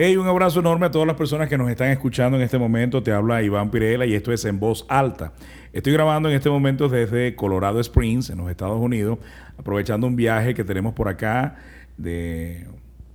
Hey, 0.00 0.16
un 0.16 0.28
abrazo 0.28 0.60
enorme 0.60 0.86
a 0.86 0.92
todas 0.92 1.08
las 1.08 1.16
personas 1.16 1.48
que 1.48 1.58
nos 1.58 1.68
están 1.68 1.90
escuchando 1.90 2.36
en 2.36 2.44
este 2.44 2.56
momento. 2.56 3.02
Te 3.02 3.10
habla 3.10 3.42
Iván 3.42 3.68
Pirela 3.68 4.06
y 4.06 4.14
esto 4.14 4.32
es 4.32 4.44
En 4.44 4.60
Voz 4.60 4.86
Alta. 4.88 5.32
Estoy 5.72 5.92
grabando 5.92 6.28
en 6.28 6.36
este 6.36 6.48
momento 6.48 6.88
desde 6.88 7.34
Colorado 7.34 7.80
Springs, 7.80 8.30
en 8.30 8.38
los 8.38 8.48
Estados 8.48 8.80
Unidos, 8.80 9.18
aprovechando 9.58 10.06
un 10.06 10.14
viaje 10.14 10.54
que 10.54 10.62
tenemos 10.62 10.94
por 10.94 11.08
acá 11.08 11.56
de 11.96 12.64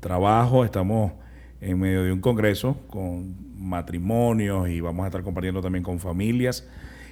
trabajo. 0.01 0.65
Estamos 0.65 1.13
en 1.61 1.79
medio 1.79 2.03
de 2.03 2.11
un 2.11 2.19
congreso 2.19 2.75
con 2.89 3.33
matrimonios 3.57 4.67
y 4.67 4.81
vamos 4.81 5.05
a 5.05 5.07
estar 5.07 5.23
compartiendo 5.23 5.61
también 5.61 5.85
con 5.85 6.01
familias. 6.01 6.67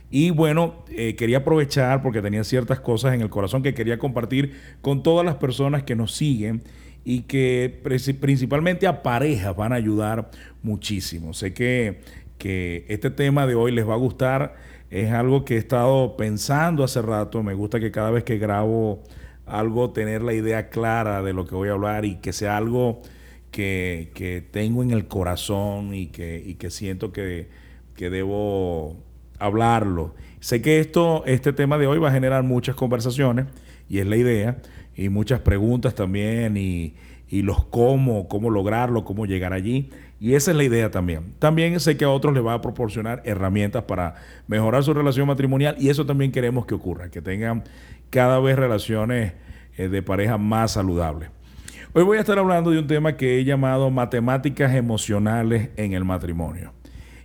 Y 0.10 0.32
bueno, 0.32 0.84
eh, 0.90 1.16
quería 1.16 1.38
aprovechar 1.38 2.02
porque 2.02 2.22
tenía 2.22 2.44
ciertas 2.44 2.82
cosas 2.82 3.14
en 3.14 3.22
el 3.22 3.30
corazón 3.30 3.64
que 3.64 3.74
quería 3.74 3.98
compartir 3.98 4.54
con 4.82 5.02
todas 5.02 5.26
las 5.26 5.36
personas 5.36 5.84
que 5.84 5.96
nos 5.96 6.12
siguen 6.12 6.62
y 7.04 7.22
que 7.24 7.82
principalmente 8.20 8.88
a 8.88 9.02
parejas 9.02 9.56
van 9.56 9.74
a 9.74 9.76
ayudar 9.76 10.30
muchísimo. 10.62 11.34
Sé 11.34 11.54
que, 11.54 12.02
que 12.38 12.86
este 12.90 13.10
tema 13.10 13.48
de 13.48 13.56
hoy 13.56 13.72
les 13.72 13.88
va 13.88 13.94
a 13.94 13.98
gustar. 13.98 14.56
Es 14.90 15.12
algo 15.12 15.46
que 15.46 15.56
he 15.56 15.58
estado 15.58 16.16
pensando 16.18 16.84
hace 16.84 17.02
rato. 17.02 17.42
Me 17.44 17.54
gusta 17.54 17.80
que 17.80 17.92
cada 17.92 18.12
vez 18.12 18.24
que 18.24 18.38
grabo 18.38 19.04
algo 19.46 19.92
tener 19.92 20.22
la 20.22 20.34
idea 20.34 20.70
clara 20.70 21.22
de 21.22 21.34
lo 21.34 21.46
que 21.46 21.56
voy 21.56 21.70
a 21.70 21.74
hablar 21.74 22.06
y 22.06 22.18
que 22.18 22.34
sea 22.34 22.58
algo 22.58 23.02
que, 23.52 24.12
que 24.14 24.42
tengo 24.42 24.84
en 24.84 24.92
el 24.92 25.08
corazón 25.08 25.94
y 25.94 26.08
que, 26.08 26.42
y 26.46 26.56
que 26.56 26.70
siento 26.70 27.12
que, 27.12 27.50
que 27.96 28.10
debo 28.10 28.96
hablarlo. 29.40 30.14
Sé 30.40 30.62
que 30.62 30.80
esto, 30.80 31.24
este 31.26 31.52
tema 31.54 31.78
de 31.78 31.88
hoy 31.88 32.00
va 32.00 32.10
a 32.10 32.14
generar 32.14 32.44
muchas 32.44 32.76
conversaciones 32.76 33.48
y 33.90 34.00
es 34.00 34.08
la 34.08 34.16
idea 34.16 34.62
y 34.96 35.10
muchas 35.10 35.40
preguntas 35.40 35.96
también 35.96 36.58
y, 36.58 36.94
los 37.30 37.64
cómo, 37.66 38.28
cómo 38.28 38.50
lograrlo, 38.50 39.06
cómo 39.06 39.26
llegar 39.26 39.54
allí. 39.54 39.90
Y 40.20 40.34
esa 40.34 40.52
es 40.52 40.58
la 40.58 40.66
idea 40.66 40.92
también. 40.92 41.34
También 41.40 41.80
sé 41.80 41.96
que 41.96 42.04
a 42.04 42.10
otros 42.10 42.34
les 42.34 42.46
va 42.46 42.54
a 42.54 42.62
proporcionar 42.62 43.22
herramientas 43.26 43.84
para 43.84 44.16
mejorar 44.48 44.84
su 44.84 44.94
relación 44.94 45.28
matrimonial 45.28 45.76
y 45.80 45.90
eso 45.90 46.06
también 46.06 46.32
queremos 46.32 46.66
que 46.66 46.76
ocurra, 46.76 47.10
que 47.10 47.22
tengan 47.22 47.64
cada 48.10 48.40
vez 48.40 48.58
relaciones 48.58 49.34
eh, 49.78 49.88
de 49.88 50.04
pareja 50.04 50.38
más 50.38 50.74
saludables. 50.74 51.30
Hoy 51.94 52.04
voy 52.04 52.18
a 52.18 52.22
estar 52.22 52.38
hablando 52.38 52.72
de 52.72 52.80
un 52.80 52.88
tema 52.88 53.18
que 53.18 53.40
he 53.40 53.44
llamado 53.44 53.90
matemáticas 53.90 54.76
emocionales 54.76 55.70
en 55.78 55.94
el 55.94 56.06
matrimonio. 56.06 56.74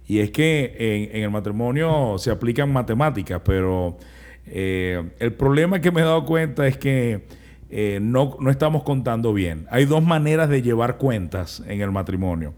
Y 0.07 0.21
es 0.21 0.31
que 0.31 1.11
en, 1.13 1.23
el 1.23 1.31
matrimonio 1.31 2.17
se 2.19 2.31
aplican 2.31 2.73
matemáticas, 2.73 3.43
pero 3.45 3.99
eh, 4.47 5.11
el 5.19 5.33
problema 5.35 5.81
que 5.81 5.91
me 5.91 6.01
he 6.01 6.05
dado 6.05 6.25
cuenta 6.25 6.67
es 6.67 6.77
que 6.77 7.27
eh, 7.71 7.99
no, 8.01 8.37
no 8.41 8.51
estamos 8.51 8.83
contando 8.83 9.33
bien. 9.33 9.67
Hay 9.71 9.85
dos 9.85 10.03
maneras 10.03 10.49
de 10.49 10.63
llevar 10.63 10.99
cuentas 10.99 11.63
en 11.67 11.81
el 11.81 11.91
matrimonio. 11.91 12.55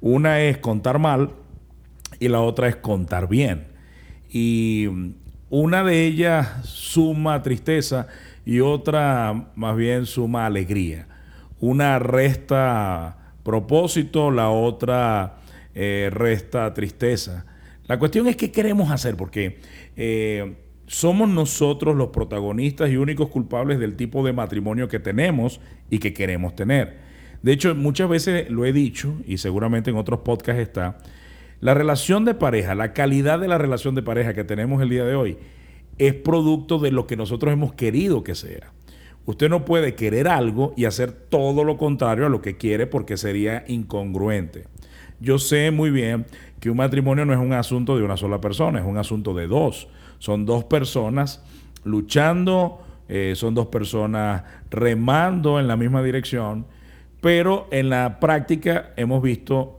Una 0.00 0.40
es 0.40 0.58
contar 0.58 0.98
mal 0.98 1.30
y 2.20 2.28
la 2.28 2.40
otra 2.40 2.68
es 2.68 2.76
contar 2.76 3.28
bien. 3.28 3.66
Y 4.30 4.88
una 5.50 5.84
de 5.84 6.06
ellas 6.06 6.64
suma 6.64 7.42
tristeza 7.42 8.06
y 8.44 8.60
otra 8.60 9.50
más 9.54 9.76
bien 9.76 10.06
suma 10.06 10.46
alegría. 10.46 11.08
Una 11.60 11.98
resta 11.98 13.34
propósito, 13.42 14.30
la 14.30 14.50
otra 14.50 15.38
eh, 15.74 16.08
resta 16.12 16.72
tristeza. 16.74 17.44
La 17.86 17.98
cuestión 17.98 18.26
es 18.28 18.36
qué 18.36 18.50
queremos 18.50 18.90
hacer, 18.90 19.16
porque 19.16 19.60
eh, 19.96 20.54
somos 20.92 21.30
nosotros 21.30 21.96
los 21.96 22.08
protagonistas 22.08 22.90
y 22.90 22.98
únicos 22.98 23.28
culpables 23.28 23.78
del 23.78 23.96
tipo 23.96 24.22
de 24.26 24.34
matrimonio 24.34 24.88
que 24.88 25.00
tenemos 25.00 25.58
y 25.88 25.98
que 25.98 26.12
queremos 26.12 26.54
tener. 26.54 26.98
De 27.42 27.52
hecho, 27.52 27.74
muchas 27.74 28.10
veces 28.10 28.50
lo 28.50 28.66
he 28.66 28.74
dicho, 28.74 29.14
y 29.26 29.38
seguramente 29.38 29.88
en 29.88 29.96
otros 29.96 30.20
podcasts 30.20 30.60
está, 30.60 30.98
la 31.60 31.72
relación 31.72 32.26
de 32.26 32.34
pareja, 32.34 32.74
la 32.74 32.92
calidad 32.92 33.40
de 33.40 33.48
la 33.48 33.56
relación 33.56 33.94
de 33.94 34.02
pareja 34.02 34.34
que 34.34 34.44
tenemos 34.44 34.82
el 34.82 34.90
día 34.90 35.06
de 35.06 35.14
hoy, 35.14 35.38
es 35.96 36.12
producto 36.12 36.78
de 36.78 36.90
lo 36.90 37.06
que 37.06 37.16
nosotros 37.16 37.54
hemos 37.54 37.72
querido 37.72 38.22
que 38.22 38.34
sea. 38.34 38.70
Usted 39.24 39.48
no 39.48 39.64
puede 39.64 39.94
querer 39.94 40.28
algo 40.28 40.74
y 40.76 40.84
hacer 40.84 41.10
todo 41.10 41.64
lo 41.64 41.78
contrario 41.78 42.26
a 42.26 42.28
lo 42.28 42.42
que 42.42 42.58
quiere 42.58 42.86
porque 42.86 43.16
sería 43.16 43.64
incongruente. 43.66 44.64
Yo 45.20 45.38
sé 45.38 45.70
muy 45.70 45.90
bien 45.90 46.26
que 46.60 46.68
un 46.68 46.76
matrimonio 46.76 47.24
no 47.24 47.32
es 47.32 47.38
un 47.38 47.54
asunto 47.54 47.96
de 47.96 48.04
una 48.04 48.18
sola 48.18 48.42
persona, 48.42 48.80
es 48.80 48.84
un 48.84 48.98
asunto 48.98 49.32
de 49.32 49.46
dos. 49.46 49.88
Son 50.22 50.46
dos 50.46 50.62
personas 50.62 51.42
luchando, 51.82 52.80
eh, 53.08 53.32
son 53.34 53.56
dos 53.56 53.66
personas 53.66 54.44
remando 54.70 55.58
en 55.58 55.66
la 55.66 55.76
misma 55.76 56.00
dirección, 56.00 56.64
pero 57.20 57.66
en 57.72 57.90
la 57.90 58.20
práctica 58.20 58.92
hemos 58.94 59.20
visto 59.20 59.76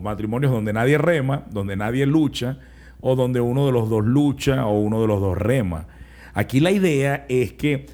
matrimonios 0.00 0.50
donde 0.50 0.72
nadie 0.72 0.96
rema, 0.96 1.44
donde 1.50 1.76
nadie 1.76 2.06
lucha, 2.06 2.56
o 3.02 3.16
donde 3.16 3.42
uno 3.42 3.66
de 3.66 3.72
los 3.72 3.90
dos 3.90 4.02
lucha 4.02 4.64
o 4.64 4.80
uno 4.80 5.02
de 5.02 5.08
los 5.08 5.20
dos 5.20 5.36
rema. 5.36 5.88
Aquí 6.32 6.60
la 6.60 6.70
idea 6.70 7.26
es 7.28 7.52
que 7.52 7.84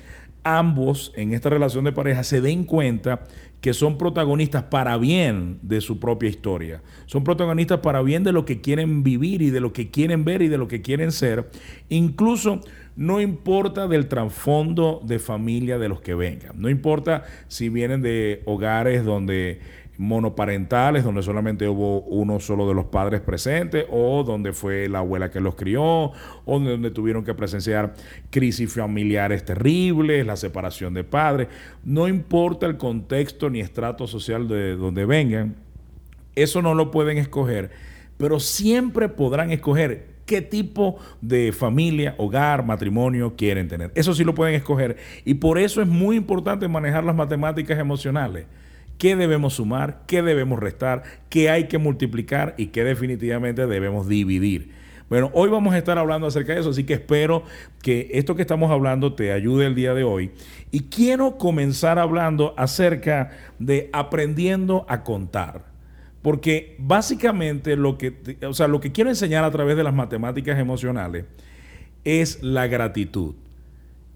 ambos 0.45 1.13
en 1.17 1.35
esta 1.35 1.51
relación 1.51 1.83
de 1.83 1.91
pareja 1.91 2.23
se 2.23 2.41
den 2.41 2.63
cuenta 2.63 3.25
que 3.61 3.75
son 3.75 3.99
protagonistas 3.99 4.65
para 4.65 4.97
bien 4.99 5.59
de 5.63 5.81
su 5.81 5.99
propia 5.99 6.29
historia. 6.29 6.83
Son 7.07 7.25
protagonistas 7.25 7.81
para 7.81 8.03
bien 8.03 8.23
de 8.23 8.33
lo 8.33 8.45
que 8.45 8.61
quieren 8.61 9.03
vivir 9.03 9.43
y 9.43 9.51
de 9.51 9.61
lo 9.61 9.73
que 9.73 9.91
quieren 9.91 10.25
ver 10.25 10.43
y 10.43 10.49
de 10.49 10.59
lo 10.59 10.69
que 10.69 10.81
quieren 10.81 11.11
ser. 11.11 11.51
Incluso 11.89 12.61
no 12.95 13.21
importa 13.21 13.89
del 13.89 14.09
trasfondo 14.09 15.01
de 15.05 15.19
familia 15.19 15.79
de 15.79 15.89
los 15.89 16.01
que 16.01 16.15
vengan. 16.15 16.61
No 16.61 16.69
importa 16.69 17.25
si 17.49 17.69
vienen 17.69 18.03
de 18.03 18.43
hogares 18.45 19.05
donde 19.05 19.61
monoparentales, 19.99 21.03
donde 21.03 21.23
solamente 21.23 21.69
hubo 21.69 22.03
uno 22.03 22.39
solo 22.39 22.69
de 22.69 22.75
los 22.75 22.87
padres 22.87 23.21
presentes, 23.21 23.85
o 23.91 24.23
donde 24.23 24.53
fue 24.53 24.89
la 24.89 25.01
abuela 25.01 25.31
que 25.31 25.41
los 25.41 25.57
crió, 25.57 25.83
o 25.83 26.13
donde 26.47 26.93
tuvieron 26.93 27.25
que 27.25 27.35
presenciar 27.35 27.95
crisis 28.31 28.73
familiares 28.73 29.45
terribles, 29.45 30.25
la 30.25 30.37
separación 30.37 30.95
de 30.95 31.03
padres. 31.03 31.49
No 31.85 32.07
importa 32.07 32.67
el 32.67 32.77
contexto 32.77 33.51
ni 33.51 33.61
estrato 33.61 34.07
social 34.07 34.47
de 34.47 34.77
donde 34.77 35.05
vengan, 35.05 35.57
eso 36.37 36.63
no 36.63 36.75
lo 36.75 36.93
pueden 36.93 37.19
escoger, 37.19 37.71
pero 38.17 38.39
siempre 38.39 39.09
podrán 39.09 39.51
escoger 39.51 40.19
qué 40.27 40.43
tipo 40.43 40.99
de 41.21 41.51
familia, 41.53 42.15
hogar, 42.19 42.65
matrimonio 42.65 43.35
quieren 43.37 43.67
tener. 43.67 43.91
Eso 43.97 44.15
sí 44.15 44.23
lo 44.23 44.35
pueden 44.35 44.55
escoger. 44.55 44.97
Y 45.25 45.35
por 45.35 45.59
eso 45.59 45.83
es 45.83 45.89
muy 45.89 46.17
importante 46.17 46.69
manejar 46.69 47.03
las 47.03 47.17
matemáticas 47.17 47.79
emocionales 47.79 48.47
qué 48.99 49.17
debemos 49.17 49.55
sumar, 49.55 50.03
qué 50.07 50.23
debemos 50.23 50.59
restar, 50.59 51.05
qué 51.31 51.51
hay 51.51 51.69
que 51.69 51.79
multiplicar 51.79 52.55
y 52.59 52.67
qué 52.67 52.85
definitivamente 52.85 53.67
debemos 53.67 54.09
dividir. 54.09 54.77
Bueno, 55.09 55.31
hoy 55.33 55.49
vamos 55.49 55.73
a 55.73 55.79
estar 55.79 55.97
hablando 55.97 56.27
acerca 56.27 56.53
de 56.53 56.61
eso, 56.61 56.71
así 56.71 56.85
que 56.85 56.95
espero 56.95 57.43
que 57.81 58.11
esto 58.13 58.35
que 58.35 58.43
estamos 58.43 58.71
hablando 58.71 59.15
te 59.15 59.33
ayude 59.33 59.65
el 59.65 59.75
día 59.75 59.95
de 59.95 60.05
hoy. 60.05 60.33
Y 60.71 60.81
quiero 60.81 61.39
comenzar 61.39 61.99
hablando 61.99 62.53
acerca 62.59 63.31
de 63.59 63.89
aprendiendo 63.95 64.85
a 64.87 65.05
contar. 65.05 65.65
Porque 66.21 66.77
básicamente 66.79 67.77
lo 67.77 67.97
que, 67.97 68.37
o 68.47 68.53
sea, 68.53 68.69
lo 68.69 68.81
que 68.81 68.93
quiero 68.93 69.09
enseñar 69.09 69.45
a 69.45 69.51
través 69.51 69.79
de 69.79 69.85
las 69.85 69.95
matemáticas 69.95 70.59
emocionales 70.59 71.25
es 72.05 72.43
la 72.43 72.67
gratitud. 72.67 73.35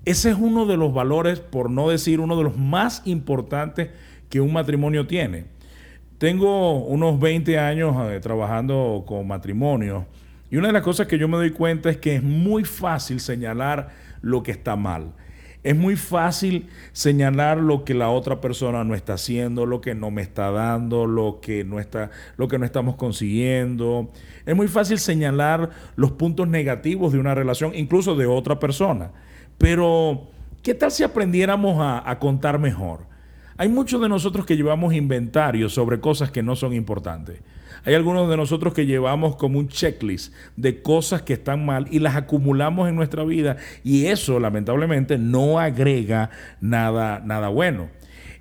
Ese 0.04 0.30
es 0.30 0.36
uno 0.36 0.66
de 0.66 0.76
los 0.76 0.92
valores, 0.92 1.40
por 1.40 1.70
no 1.70 1.88
decir 1.88 2.20
uno 2.20 2.36
de 2.36 2.42
los 2.42 2.58
más 2.58 3.02
importantes 3.06 3.90
que 4.32 4.40
un 4.40 4.50
matrimonio 4.50 5.06
tiene. 5.06 5.44
Tengo 6.16 6.78
unos 6.86 7.20
20 7.20 7.58
años 7.58 7.94
eh, 8.10 8.18
trabajando 8.18 9.04
con 9.06 9.28
matrimonios 9.28 10.04
y 10.50 10.56
una 10.56 10.68
de 10.68 10.72
las 10.72 10.82
cosas 10.82 11.06
que 11.06 11.18
yo 11.18 11.28
me 11.28 11.36
doy 11.36 11.50
cuenta 11.50 11.90
es 11.90 11.98
que 11.98 12.14
es 12.14 12.22
muy 12.22 12.64
fácil 12.64 13.20
señalar 13.20 13.90
lo 14.22 14.42
que 14.42 14.52
está 14.52 14.74
mal. 14.74 15.12
Es 15.62 15.76
muy 15.76 15.96
fácil 15.96 16.70
señalar 16.92 17.58
lo 17.58 17.84
que 17.84 17.92
la 17.92 18.08
otra 18.08 18.40
persona 18.40 18.84
no 18.84 18.94
está 18.94 19.14
haciendo, 19.14 19.66
lo 19.66 19.82
que 19.82 19.94
no 19.94 20.10
me 20.10 20.22
está 20.22 20.50
dando, 20.50 21.06
lo 21.06 21.40
que 21.42 21.62
no 21.64 21.78
está, 21.78 22.10
lo 22.38 22.48
que 22.48 22.58
no 22.58 22.64
estamos 22.64 22.96
consiguiendo. 22.96 24.10
Es 24.46 24.56
muy 24.56 24.66
fácil 24.66 24.98
señalar 24.98 25.68
los 25.94 26.12
puntos 26.12 26.48
negativos 26.48 27.12
de 27.12 27.18
una 27.18 27.34
relación, 27.34 27.72
incluso 27.74 28.16
de 28.16 28.24
otra 28.24 28.58
persona. 28.58 29.10
Pero, 29.58 30.30
¿qué 30.62 30.72
tal 30.72 30.90
si 30.90 31.02
aprendiéramos 31.02 31.78
a, 31.80 32.10
a 32.10 32.18
contar 32.18 32.58
mejor? 32.58 33.11
Hay 33.62 33.68
muchos 33.68 34.00
de 34.00 34.08
nosotros 34.08 34.44
que 34.44 34.56
llevamos 34.56 34.92
inventarios 34.92 35.72
sobre 35.72 36.00
cosas 36.00 36.32
que 36.32 36.42
no 36.42 36.56
son 36.56 36.72
importantes. 36.72 37.42
Hay 37.84 37.94
algunos 37.94 38.28
de 38.28 38.36
nosotros 38.36 38.74
que 38.74 38.86
llevamos 38.86 39.36
como 39.36 39.60
un 39.60 39.68
checklist 39.68 40.34
de 40.56 40.82
cosas 40.82 41.22
que 41.22 41.34
están 41.34 41.64
mal 41.64 41.86
y 41.88 42.00
las 42.00 42.16
acumulamos 42.16 42.88
en 42.88 42.96
nuestra 42.96 43.22
vida 43.22 43.58
y 43.84 44.06
eso 44.06 44.40
lamentablemente 44.40 45.16
no 45.16 45.60
agrega 45.60 46.30
nada, 46.60 47.22
nada 47.24 47.50
bueno. 47.50 47.88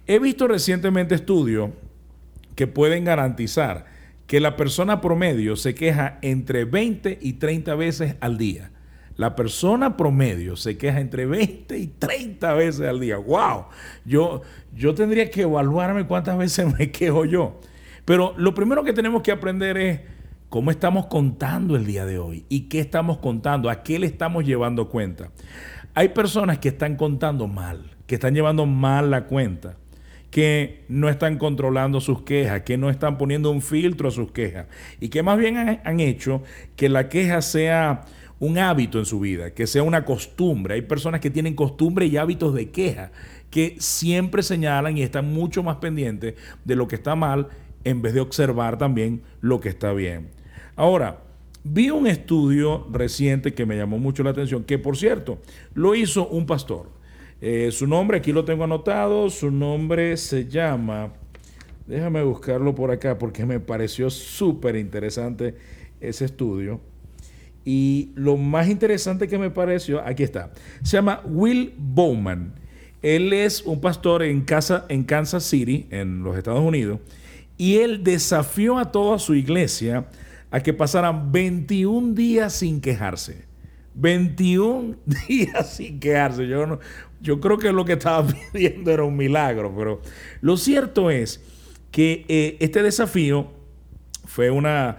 He 0.08 0.18
visto 0.18 0.48
recientemente 0.48 1.14
estudios 1.14 1.70
que 2.56 2.66
pueden 2.66 3.06
garantizar 3.06 3.86
que 4.26 4.40
la 4.40 4.56
persona 4.56 5.02
promedio 5.02 5.56
se 5.56 5.76
queja 5.76 6.18
entre 6.24 6.66
20 6.66 7.20
y 7.22 7.34
30 7.34 7.76
veces 7.76 8.16
al 8.22 8.40
día. 8.40 8.72
La 9.22 9.36
persona 9.36 9.98
promedio 9.98 10.56
se 10.56 10.80
queja 10.80 11.00
entre 11.00 11.28
20 11.28 11.78
y 11.78 11.86
30 11.86 12.56
veces 12.56 12.88
al 12.88 13.00
día. 13.00 13.18
¡Wow! 13.18 13.66
Yo, 14.04 14.42
yo 14.74 14.96
tendría 14.96 15.30
que 15.30 15.44
evaluarme 15.44 16.08
cuántas 16.08 16.40
veces 16.40 16.76
me 16.80 16.90
quejo 16.92 17.26
yo. 17.26 17.60
Pero 18.04 18.34
lo 18.38 18.56
primero 18.56 18.84
que 18.84 18.94
tenemos 18.94 19.22
que 19.22 19.32
aprender 19.32 19.78
es 19.78 20.00
cómo 20.50 20.72
estamos 20.72 21.06
contando 21.06 21.76
el 21.76 21.86
día 21.86 22.08
de 22.08 22.18
hoy 22.18 22.48
y 22.50 22.62
qué 22.62 22.80
estamos 22.80 23.20
contando, 23.20 23.70
a 23.70 23.84
qué 23.84 24.00
le 24.00 24.08
estamos 24.08 24.44
llevando 24.44 24.90
cuenta. 24.90 25.30
Hay 25.94 26.10
personas 26.10 26.58
que 26.58 26.70
están 26.70 26.96
contando 26.96 27.46
mal, 27.46 27.92
que 28.08 28.16
están 28.16 28.34
llevando 28.34 28.66
mal 28.66 29.12
la 29.12 29.26
cuenta 29.26 29.78
que 30.32 30.86
no 30.88 31.10
están 31.10 31.38
controlando 31.38 32.00
sus 32.00 32.24
quejas, 32.24 32.62
que 32.62 32.78
no 32.78 32.90
están 32.90 33.18
poniendo 33.18 33.52
un 33.52 33.62
filtro 33.62 34.08
a 34.08 34.12
sus 34.12 34.32
quejas 34.32 34.66
y 35.00 35.10
que 35.10 35.22
más 35.22 35.38
bien 35.38 35.58
han, 35.58 36.00
hecho 36.00 36.42
que 36.78 36.90
la 36.90 37.10
queja 37.10 37.42
sea 37.42 38.06
un 38.42 38.58
hábito 38.58 38.98
en 38.98 39.06
su 39.06 39.20
vida, 39.20 39.54
que 39.54 39.68
sea 39.68 39.84
una 39.84 40.04
costumbre. 40.04 40.74
Hay 40.74 40.82
personas 40.82 41.22
que 41.22 41.30
tienen 41.30 41.54
costumbre 41.54 42.08
y 42.08 42.18
hábitos 42.18 42.56
de 42.56 42.72
queja, 42.72 43.12
que 43.52 43.76
siempre 43.78 44.42
señalan 44.42 44.98
y 44.98 45.04
están 45.04 45.32
mucho 45.32 45.62
más 45.62 45.78
pendientes 45.78 46.34
de 46.66 46.76
lo 46.76 46.88
que 46.88 46.96
está 46.96 47.16
mal 47.16 47.50
en 47.84 48.02
vez 48.02 48.16
de 48.16 48.20
observar 48.20 48.80
también 48.80 49.22
lo 49.42 49.60
que 49.60 49.70
está 49.70 49.94
bien. 49.94 50.30
Ahora, 50.76 51.22
vi 51.64 51.92
un 51.92 52.08
estudio 52.08 52.88
reciente 52.92 53.54
que 53.54 53.68
me 53.68 53.78
llamó 53.78 54.00
mucho 54.00 54.24
la 54.24 54.32
atención, 54.32 54.64
que 54.64 54.80
por 54.80 54.98
cierto, 54.98 55.38
lo 55.76 55.94
hizo 55.94 56.28
un 56.28 56.48
pastor. 56.48 56.90
Eh, 57.42 57.70
su 57.72 57.86
nombre, 57.86 58.18
aquí 58.18 58.32
lo 58.32 58.44
tengo 58.44 58.64
anotado, 58.64 59.30
su 59.30 59.52
nombre 59.52 60.18
se 60.18 60.48
llama, 60.48 61.14
déjame 61.86 62.24
buscarlo 62.24 62.74
por 62.74 62.90
acá 62.90 63.20
porque 63.20 63.46
me 63.46 63.60
pareció 63.60 64.10
súper 64.10 64.78
interesante 64.78 65.54
ese 66.00 66.26
estudio. 66.26 66.82
Y 67.64 68.12
lo 68.16 68.38
más 68.38 68.70
interesante 68.70 69.28
que 69.28 69.38
me 69.38 69.52
pareció, 69.52 70.02
aquí 70.02 70.24
está, 70.24 70.52
se 70.84 70.98
llama 70.98 71.22
Will 71.26 71.74
Bowman. 71.78 72.56
Él 73.02 73.34
es 73.34 73.62
un 73.64 73.82
pastor 73.82 74.24
en, 74.24 74.42
casa, 74.42 74.86
en 74.90 75.04
Kansas 75.04 75.44
City, 75.44 75.88
en 75.90 76.24
los 76.24 76.38
Estados 76.38 76.62
Unidos, 76.62 77.00
y 77.58 77.78
él 77.78 78.04
desafió 78.04 78.78
a 78.78 78.92
toda 78.92 79.20
su 79.20 79.36
iglesia 79.36 80.08
a 80.50 80.62
que 80.62 80.74
pasaran 80.74 81.32
21 81.32 82.14
días 82.14 82.54
sin 82.54 82.82
quejarse. 82.82 83.46
21 83.96 84.96
días 85.28 85.76
sin 85.76 86.00
quejarse. 86.00 86.48
Yo, 86.48 86.66
no, 86.66 86.80
yo 87.22 87.40
creo 87.40 87.58
que 87.58 87.72
lo 87.72 87.86
que 87.86 87.94
estaba 87.94 88.28
pidiendo 88.54 88.92
era 88.92 89.04
un 89.04 89.16
milagro, 89.16 89.74
pero 89.76 90.02
lo 90.42 90.58
cierto 90.58 91.12
es 91.12 91.44
que 91.92 92.26
eh, 92.28 92.58
este 92.60 92.84
desafío 92.84 93.52
fue 94.26 94.50
una, 94.50 94.98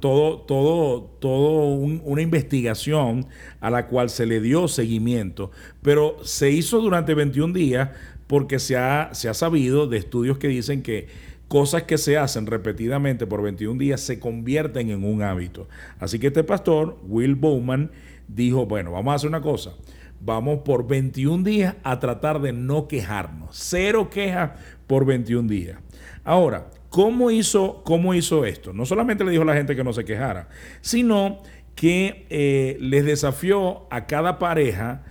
todo, 0.00 0.38
todo, 0.40 1.02
todo 1.20 1.74
una 1.74 2.22
investigación 2.22 3.26
a 3.60 3.70
la 3.70 3.86
cual 3.86 4.08
se 4.08 4.24
le 4.24 4.40
dio 4.40 4.66
seguimiento, 4.66 5.50
pero 5.82 6.16
se 6.24 6.50
hizo 6.50 6.80
durante 6.80 7.14
21 7.14 7.52
días 7.52 7.90
porque 8.26 8.58
se 8.58 8.76
ha, 8.76 9.10
se 9.12 9.28
ha 9.28 9.34
sabido 9.34 9.86
de 9.86 9.98
estudios 9.98 10.38
que 10.38 10.48
dicen 10.48 10.82
que 10.82 11.08
cosas 11.48 11.82
que 11.82 11.98
se 11.98 12.16
hacen 12.16 12.46
repetidamente 12.46 13.26
por 13.26 13.42
21 13.42 13.78
días 13.78 14.00
se 14.00 14.18
convierten 14.18 14.90
en 14.90 15.04
un 15.04 15.22
hábito. 15.22 15.68
Así 15.98 16.18
que 16.18 16.28
este 16.28 16.44
pastor, 16.44 16.98
Will 17.06 17.34
Bowman, 17.34 17.90
dijo, 18.26 18.66
bueno, 18.66 18.92
vamos 18.92 19.12
a 19.12 19.14
hacer 19.16 19.28
una 19.28 19.40
cosa. 19.42 19.72
Vamos 20.20 20.60
por 20.64 20.86
21 20.86 21.44
días 21.44 21.76
a 21.84 22.00
tratar 22.00 22.40
de 22.40 22.52
no 22.52 22.88
quejarnos. 22.88 23.50
Cero 23.52 24.10
quejas 24.10 24.52
por 24.86 25.04
21 25.04 25.48
días. 25.48 25.78
Ahora, 26.24 26.70
¿cómo 26.88 27.30
hizo, 27.30 27.82
cómo 27.84 28.14
hizo 28.14 28.44
esto? 28.44 28.72
No 28.72 28.86
solamente 28.86 29.24
le 29.24 29.30
dijo 29.30 29.42
a 29.42 29.46
la 29.46 29.54
gente 29.54 29.76
que 29.76 29.84
no 29.84 29.92
se 29.92 30.04
quejara, 30.04 30.48
sino 30.80 31.38
que 31.74 32.26
eh, 32.30 32.76
les 32.80 33.04
desafió 33.04 33.86
a 33.90 34.06
cada 34.06 34.38
pareja 34.38 35.04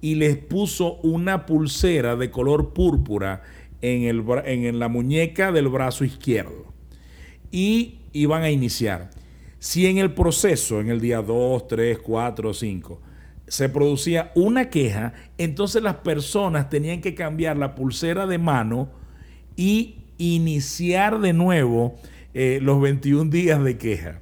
y 0.00 0.14
les 0.14 0.36
puso 0.36 0.96
una 1.02 1.46
pulsera 1.46 2.16
de 2.16 2.30
color 2.30 2.72
púrpura 2.72 3.42
en, 3.80 4.02
el, 4.02 4.24
en 4.44 4.78
la 4.78 4.88
muñeca 4.88 5.52
del 5.52 5.68
brazo 5.68 6.04
izquierdo. 6.04 6.72
Y 7.50 8.00
iban 8.12 8.42
a 8.42 8.50
iniciar. 8.50 9.10
Si 9.58 9.86
en 9.86 9.98
el 9.98 10.12
proceso, 10.12 10.80
en 10.80 10.88
el 10.88 11.00
día 11.00 11.22
2, 11.22 11.68
3, 11.68 11.98
4, 11.98 12.54
5, 12.54 13.00
se 13.46 13.68
producía 13.68 14.32
una 14.34 14.70
queja, 14.70 15.12
entonces 15.38 15.82
las 15.82 15.96
personas 15.96 16.70
tenían 16.70 17.00
que 17.00 17.14
cambiar 17.14 17.56
la 17.56 17.74
pulsera 17.74 18.26
de 18.26 18.38
mano 18.38 18.90
y 19.56 20.03
iniciar 20.18 21.20
de 21.20 21.32
nuevo 21.32 21.96
eh, 22.34 22.58
los 22.62 22.80
21 22.80 23.30
días 23.30 23.62
de 23.62 23.78
queja. 23.78 24.20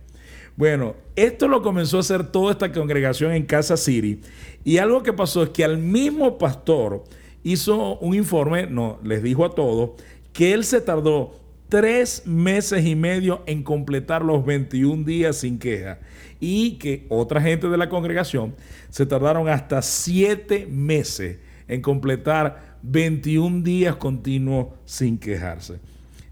Bueno, 0.57 0.95
esto 1.17 1.49
lo 1.49 1.63
comenzó 1.63 1.97
a 1.97 2.01
hacer 2.01 2.31
toda 2.31 2.53
esta 2.53 2.73
congregación 2.73 3.33
en 3.33 3.47
Casa 3.47 3.77
City 3.77 4.21
y 4.65 4.79
algo 4.79 5.03
que 5.03 5.13
pasó 5.13 5.43
es 5.43 5.51
que 5.51 5.65
al 5.65 5.79
mismo 5.79 6.39
pastor 6.39 7.05
hizo 7.43 7.99
un 7.99 8.15
informe, 8.15 8.67
no, 8.67 8.99
les 9.03 9.23
dijo 9.23 9.45
a 9.45 9.55
todos 9.55 9.91
que 10.33 10.53
él 10.53 10.65
se 10.65 10.81
tardó 10.81 11.41
tres 11.69 12.27
meses 12.27 12.85
y 12.85 12.95
medio 12.95 13.43
en 13.47 13.63
completar 13.63 14.23
los 14.23 14.45
21 14.45 15.05
días 15.05 15.39
sin 15.39 15.59
queja 15.59 16.01
y 16.39 16.73
que 16.73 17.07
otra 17.09 17.41
gente 17.41 17.69
de 17.69 17.79
la 17.79 17.89
congregación 17.89 18.55
se 18.91 19.07
tardaron 19.07 19.49
hasta 19.49 19.81
siete 19.81 20.67
meses 20.67 21.39
en 21.69 21.81
completar 21.81 22.72
21 22.83 23.63
días 23.63 23.97
continuos 23.97 24.69
sin 24.85 25.19
quejarse. 25.19 25.79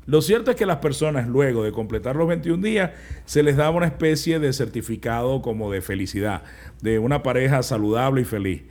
Lo 0.06 0.22
cierto 0.22 0.50
es 0.50 0.56
que 0.56 0.66
las 0.66 0.78
personas 0.78 1.28
luego 1.28 1.62
de 1.62 1.72
completar 1.72 2.16
los 2.16 2.26
21 2.26 2.62
días 2.62 2.90
se 3.26 3.42
les 3.42 3.56
daba 3.56 3.76
una 3.76 3.86
especie 3.86 4.40
de 4.40 4.52
certificado 4.52 5.40
como 5.42 5.70
de 5.70 5.82
felicidad, 5.82 6.42
de 6.82 6.98
una 6.98 7.22
pareja 7.22 7.62
saludable 7.62 8.22
y 8.22 8.24
feliz. 8.24 8.62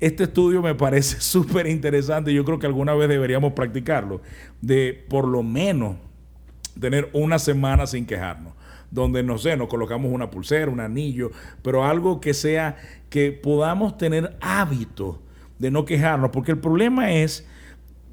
Este 0.00 0.24
estudio 0.24 0.60
me 0.60 0.74
parece 0.74 1.20
súper 1.20 1.66
interesante 1.66 2.32
y 2.32 2.34
yo 2.34 2.44
creo 2.44 2.58
que 2.58 2.66
alguna 2.66 2.94
vez 2.94 3.08
deberíamos 3.08 3.54
practicarlo, 3.54 4.20
de 4.60 5.06
por 5.08 5.26
lo 5.26 5.42
menos 5.42 5.96
tener 6.78 7.08
una 7.12 7.38
semana 7.38 7.86
sin 7.86 8.04
quejarnos, 8.04 8.52
donde 8.90 9.22
no 9.22 9.38
sé, 9.38 9.56
nos 9.56 9.68
colocamos 9.68 10.12
una 10.12 10.30
pulsera, 10.30 10.70
un 10.70 10.80
anillo, 10.80 11.30
pero 11.62 11.84
algo 11.84 12.20
que 12.20 12.34
sea 12.34 12.76
que 13.08 13.32
podamos 13.32 13.96
tener 13.96 14.36
hábito 14.40 15.22
de 15.62 15.70
no 15.70 15.84
quejarnos, 15.84 16.30
porque 16.30 16.50
el 16.50 16.58
problema 16.58 17.12
es 17.12 17.46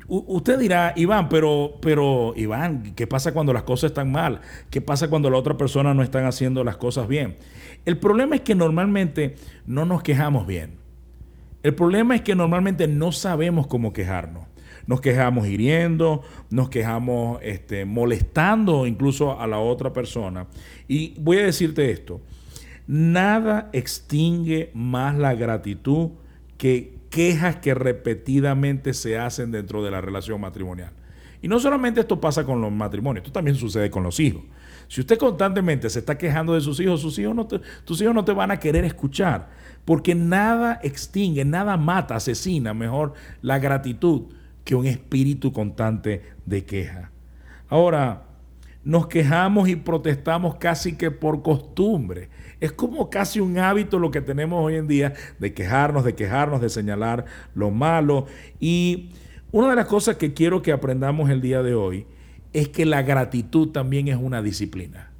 usted 0.08 0.58
dirá, 0.60 0.94
Iván, 0.96 1.30
pero, 1.30 1.78
pero, 1.82 2.34
Iván, 2.36 2.94
¿qué 2.96 3.08
pasa 3.08 3.32
cuando 3.32 3.54
las 3.54 3.64
cosas 3.64 3.92
están 3.92 4.12
mal? 4.12 4.42
¿Qué 4.70 4.82
pasa 4.82 5.08
cuando 5.08 5.30
la 5.30 5.38
otra 5.38 5.58
persona 5.58 5.94
no 5.94 6.04
están 6.04 6.26
haciendo 6.26 6.64
las 6.64 6.78
cosas 6.78 7.08
bien? 7.08 7.38
El 7.86 7.98
problema 7.98 8.36
es 8.36 8.42
que 8.42 8.56
normalmente 8.56 9.36
no 9.66 9.86
nos 9.86 10.02
quejamos 10.04 10.48
bien. 10.48 10.78
El 11.62 11.76
problema 11.76 12.16
es 12.16 12.22
que 12.22 12.36
normalmente 12.36 12.88
no 12.88 13.12
sabemos 13.12 13.68
cómo 13.68 13.92
quejarnos 13.92 14.46
nos 14.88 15.02
quejamos 15.02 15.46
hiriendo, 15.48 16.24
nos 16.50 16.70
quejamos 16.70 17.40
este, 17.44 17.86
molestando 17.86 18.88
incluso 18.88 19.40
a 19.40 19.46
la 19.46 19.60
otra 19.60 19.94
persona. 19.94 20.48
Y 20.88 21.14
voy 21.20 21.38
a 21.38 21.44
decirte 21.44 21.92
esto, 21.92 22.22
nada 22.88 23.70
extingue 23.72 24.72
más 24.74 25.16
la 25.16 25.36
gratitud 25.36 26.10
que 26.58 26.99
quejas 27.10 27.58
que 27.58 27.74
repetidamente 27.74 28.94
se 28.94 29.18
hacen 29.18 29.52
dentro 29.52 29.84
de 29.84 29.92
la 29.92 30.02
relación 30.02 30.40
matrimonial. 30.40 30.92
Y 31.42 31.48
no 31.48 31.60
solamente 31.60 32.02
esto 32.02 32.20
pasa 32.20 32.44
con 32.44 32.62
los 32.62 32.72
matrimonios, 32.72 33.24
esto 33.24 33.34
también 33.34 33.56
sucede 33.56 33.90
con 33.90 34.04
los 34.04 34.20
hijos. 34.20 34.44
Si 34.88 35.02
usted 35.02 35.18
constantemente 35.18 35.90
se 35.90 36.00
está 36.00 36.18
quejando 36.18 36.54
de 36.54 36.62
sus 36.62 36.80
hijos, 36.80 37.02
sus 37.02 37.18
hijos 37.20 37.36
no 37.36 37.48
tus 37.48 38.02
hijos 38.02 38.14
no 38.14 38.26
te 38.26 38.34
van 38.34 38.52
a 38.52 38.58
querer 38.58 38.84
escuchar, 38.86 39.50
porque 39.86 40.16
nada 40.16 40.80
extingue, 40.84 41.46
nada 41.46 41.78
mata, 41.78 42.16
asesina 42.16 42.74
mejor 42.74 43.14
la 43.42 43.60
gratitud 43.60 44.34
que 44.64 44.76
un 44.76 44.86
espíritu 44.86 45.54
constante 45.54 46.24
de 46.46 46.66
queja. 46.66 47.12
Ahora, 47.70 48.29
nos 48.84 49.08
quejamos 49.08 49.68
y 49.70 49.76
protestamos 49.76 50.56
casi 50.56 50.96
que 50.96 51.12
por 51.12 51.42
costumbre. 51.42 52.30
Es 52.60 52.72
como 52.72 53.10
casi 53.10 53.40
un 53.40 53.58
hábito 53.58 54.00
lo 54.00 54.12
que 54.12 54.22
tenemos 54.22 54.64
hoy 54.64 54.76
en 54.76 54.88
día 54.88 55.14
de 55.40 55.54
quejarnos, 55.54 56.04
de 56.04 56.16
quejarnos, 56.16 56.62
de 56.62 56.70
señalar 56.70 57.26
lo 57.54 57.72
malo. 57.72 58.26
Y 58.60 59.12
una 59.52 59.70
de 59.70 59.76
las 59.76 59.88
cosas 59.88 60.18
que 60.18 60.34
quiero 60.34 60.62
que 60.62 60.72
aprendamos 60.72 61.30
el 61.30 61.42
día 61.42 61.62
de 61.62 61.74
hoy 61.74 62.06
es 62.54 62.70
que 62.70 62.86
la 62.86 63.02
gratitud 63.02 63.70
también 63.70 64.08
es 64.08 64.18
una 64.18 64.42
disciplina. 64.42 65.12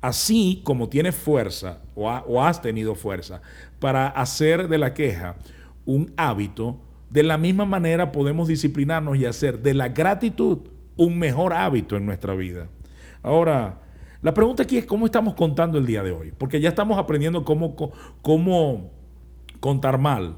Así 0.00 0.60
como 0.64 0.88
tienes 0.88 1.14
fuerza 1.14 1.80
o, 1.94 2.08
o 2.08 2.42
has 2.42 2.60
tenido 2.60 2.94
fuerza 2.94 3.40
para 3.80 4.08
hacer 4.08 4.68
de 4.68 4.78
la 4.78 4.94
queja 4.94 5.36
un 5.84 6.12
hábito, 6.16 6.80
de 7.10 7.22
la 7.22 7.38
misma 7.38 7.64
manera 7.64 8.12
podemos 8.12 8.48
disciplinarnos 8.48 9.16
y 9.16 9.24
hacer 9.24 9.60
de 9.60 9.74
la 9.74 9.88
gratitud 9.88 10.58
un 10.96 11.18
mejor 11.18 11.52
hábito 11.52 11.96
en 11.96 12.06
nuestra 12.06 12.34
vida. 12.34 12.68
Ahora, 13.22 13.80
la 14.22 14.34
pregunta 14.34 14.62
aquí 14.62 14.78
es 14.78 14.86
cómo 14.86 15.06
estamos 15.06 15.34
contando 15.34 15.78
el 15.78 15.86
día 15.86 16.02
de 16.02 16.12
hoy, 16.12 16.32
porque 16.36 16.60
ya 16.60 16.68
estamos 16.68 16.98
aprendiendo 16.98 17.44
cómo, 17.44 17.76
cómo 18.22 18.90
contar 19.60 19.98
mal. 19.98 20.36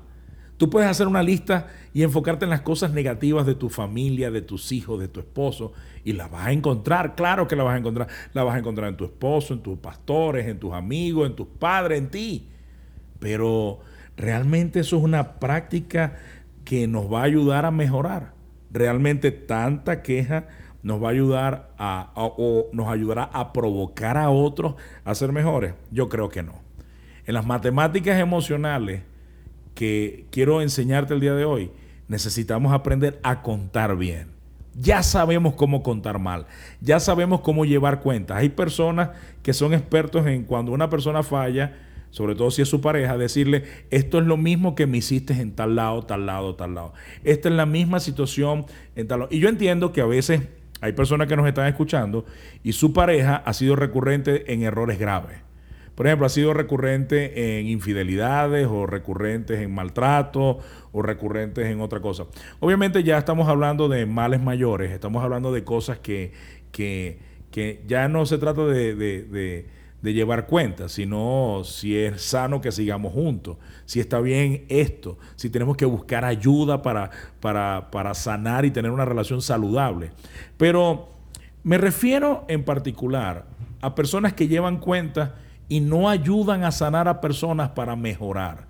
Tú 0.58 0.68
puedes 0.70 0.90
hacer 0.90 1.06
una 1.06 1.23
lista 1.23 1.68
y 1.94 2.02
enfocarte 2.02 2.44
en 2.44 2.50
las 2.50 2.62
cosas 2.62 2.92
negativas 2.92 3.47
de 3.47 3.54
tu 3.54 3.68
familia, 3.68 4.32
de 4.32 4.42
tus 4.42 4.73
hijos, 4.73 4.99
de 4.99 5.06
tu 5.06 5.20
esposo, 5.20 5.73
y 6.04 6.14
la 6.14 6.26
vas 6.26 6.49
a 6.49 6.52
encontrar, 6.52 7.14
claro 7.14 7.47
que 7.47 7.54
la 7.54 7.62
vas 7.62 7.76
a 7.76 7.78
encontrar. 7.78 8.08
La 8.32 8.42
vas 8.42 8.56
a 8.56 8.58
encontrar 8.58 8.88
en 8.88 8.97
tu 8.97 9.04
esposo, 9.04 9.54
en 9.54 9.62
tus 9.62 9.78
pastores, 9.78 10.49
en 10.49 10.58
tus 10.58 10.73
amigos, 10.73 11.28
en 11.28 11.37
tus 11.37 11.47
padres, 11.47 11.99
en 11.99 12.11
ti. 12.11 12.49
Pero 13.20 13.78
realmente 14.16 14.80
eso 14.80 14.97
es 14.97 15.04
una 15.04 15.38
práctica 15.38 16.16
que 16.64 16.88
nos 16.88 17.12
va 17.12 17.20
a 17.20 17.25
ayudar 17.25 17.64
a 17.64 17.70
mejorar. 17.70 18.35
Realmente 18.73 19.30
tanta 19.30 20.02
queja 20.02 20.49
nos 20.82 21.02
va 21.02 21.08
a 21.08 21.11
ayudar 21.11 21.70
a, 21.78 22.12
o 22.14 22.68
nos 22.73 22.88
ayudará 22.88 23.25
a 23.25 23.52
provocar 23.52 24.16
a 24.16 24.30
otros 24.30 24.75
a 25.04 25.14
ser 25.14 25.32
mejores? 25.32 25.75
Yo 25.90 26.08
creo 26.08 26.28
que 26.28 26.42
no. 26.42 26.54
En 27.26 27.35
las 27.35 27.47
matemáticas 27.47 28.18
emocionales 28.18 29.02
que 29.75 30.26
quiero 30.30 30.62
enseñarte 30.62 31.14
el 31.14 31.20
día 31.20 31.35
de 31.35 31.44
hoy, 31.44 31.70
necesitamos 32.08 32.73
aprender 32.73 33.20
a 33.23 33.42
contar 33.42 33.97
bien. 33.97 34.28
Ya 34.75 35.02
sabemos 35.02 35.54
cómo 35.54 35.82
contar 35.82 36.18
mal, 36.18 36.47
ya 36.80 37.00
sabemos 37.00 37.40
cómo 37.40 37.64
llevar 37.64 38.00
cuentas. 38.00 38.38
Hay 38.38 38.49
personas 38.49 39.11
que 39.42 39.52
son 39.52 39.75
expertos 39.75 40.26
en 40.26 40.44
cuando 40.44 40.73
una 40.73 40.88
persona 40.88 41.23
falla, 41.23 41.76
sobre 42.11 42.35
todo 42.35 42.50
si 42.50 42.62
es 42.62 42.68
su 42.68 42.80
pareja, 42.80 43.18
decirle, 43.18 43.64
esto 43.90 44.18
es 44.18 44.25
lo 44.25 44.37
mismo 44.37 44.75
que 44.75 44.87
me 44.87 44.99
hiciste 44.99 45.35
en 45.35 45.52
tal 45.52 45.76
lado, 45.76 46.02
tal 46.02 46.26
lado, 46.26 46.54
tal 46.54 46.75
lado. 46.75 46.94
Esta 47.25 47.49
es 47.49 47.54
la 47.54 47.66
misma 47.66 48.00
situación 48.00 48.66
en 48.97 49.08
tal 49.08 49.20
lado. 49.20 49.30
Y 49.32 49.40
yo 49.40 49.49
entiendo 49.49 49.92
que 49.92 50.00
a 50.00 50.06
veces 50.06 50.42
hay 50.80 50.92
personas 50.92 51.26
que 51.26 51.37
nos 51.37 51.47
están 51.47 51.66
escuchando 51.66 52.25
y 52.62 52.73
su 52.73 52.92
pareja 52.92 53.37
ha 53.37 53.52
sido 53.52 53.76
recurrente 53.76 54.52
en 54.52 54.62
errores 54.62 54.99
graves. 54.99 55.38
Por 55.99 56.06
ejemplo, 56.06 56.26
ha 56.26 56.30
sido 56.30 56.54
recurrente 56.54 57.58
en 57.58 57.66
infidelidades 57.66 58.68
o 58.70 58.87
recurrentes 58.87 59.58
en 59.58 59.75
maltrato 59.75 60.61
o 60.92 61.02
recurrentes 61.02 61.66
en 61.66 61.80
otra 61.80 61.99
cosa. 61.99 62.26
Obviamente 62.61 63.02
ya 63.02 63.18
estamos 63.18 63.49
hablando 63.49 63.88
de 63.88 64.06
males 64.06 64.40
mayores, 64.40 64.92
estamos 64.92 65.25
hablando 65.25 65.52
de 65.52 65.64
cosas 65.64 65.99
que, 65.99 66.32
que, 66.70 67.18
ya 67.88 68.06
no 68.06 68.26
se 68.26 68.38
trata 68.38 68.64
de, 68.64 69.66
llevar 70.02 70.47
cuenta, 70.47 70.88
sino 70.88 71.62
si 71.64 71.97
es 71.97 72.23
sano 72.23 72.61
que 72.61 72.73
sigamos 72.73 73.12
juntos, 73.12 73.57
si 73.85 74.00
está 74.00 74.21
bien 74.21 74.64
esto, 74.69 75.19
si 75.37 75.50
tenemos 75.50 75.76
que 75.76 75.85
buscar 75.85 76.25
ayuda 76.25 76.83
para, 76.83 77.11
para, 77.40 77.90
para 77.90 78.14
sanar 78.14 78.64
y 78.64 78.71
tener 78.71 78.90
una 78.90 79.05
relación 79.05 79.43
saludable. 79.43 80.12
Pero 80.57 81.09
me 81.64 81.78
refiero 81.78 82.45
en 82.49 82.64
particular 82.64 83.47
a 83.81 83.95
personas 83.95 84.33
que 84.33 84.49
llevan 84.49 84.78
cuenta 84.78 85.35
y 85.69 85.81
no 85.81 86.09
ayudan 86.09 86.64
a 86.64 86.73
sanar 86.73 87.09
a 87.09 87.21
personas 87.21 87.71
para 87.71 87.97
mejorar. 87.97 88.69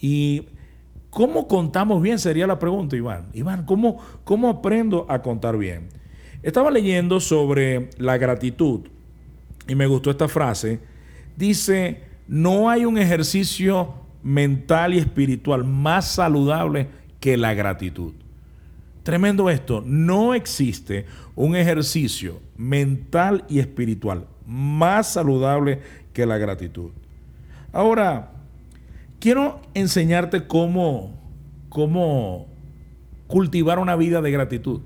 ¿Y 0.00 0.46
cómo 1.10 1.48
contamos 1.48 2.02
bien? 2.02 2.18
Sería 2.18 2.46
la 2.46 2.58
pregunta, 2.58 2.96
Iván. 2.96 3.28
Iván, 3.32 3.64
¿cómo, 3.64 3.98
cómo 4.24 4.48
aprendo 4.48 5.06
a 5.08 5.22
contar 5.22 5.56
bien? 5.56 5.88
Estaba 6.42 6.70
leyendo 6.70 7.18
sobre 7.20 7.90
la 7.98 8.18
gratitud 8.18 8.88
y 9.68 9.74
me 9.74 9.86
gustó 9.86 10.10
esta 10.10 10.26
frase. 10.26 10.80
Dice, 11.36 12.02
no 12.26 12.68
hay 12.68 12.84
un 12.84 12.98
ejercicio 12.98 13.94
mental 14.22 14.94
y 14.94 14.98
espiritual 14.98 15.62
más 15.62 16.10
saludable 16.10 16.88
que 17.20 17.36
la 17.36 17.54
gratitud. 17.54 18.14
Tremendo 19.04 19.48
esto, 19.48 19.82
no 19.86 20.34
existe 20.34 21.06
un 21.34 21.54
ejercicio 21.54 22.40
mental 22.56 23.44
y 23.48 23.60
espiritual 23.60 24.26
más 24.46 25.12
saludable 25.12 25.80
que 26.12 26.26
la 26.26 26.38
gratitud. 26.38 26.90
Ahora, 27.72 28.32
quiero 29.20 29.60
enseñarte 29.74 30.46
cómo, 30.46 31.14
cómo 31.68 32.48
cultivar 33.26 33.78
una 33.78 33.96
vida 33.96 34.20
de 34.20 34.30
gratitud, 34.30 34.80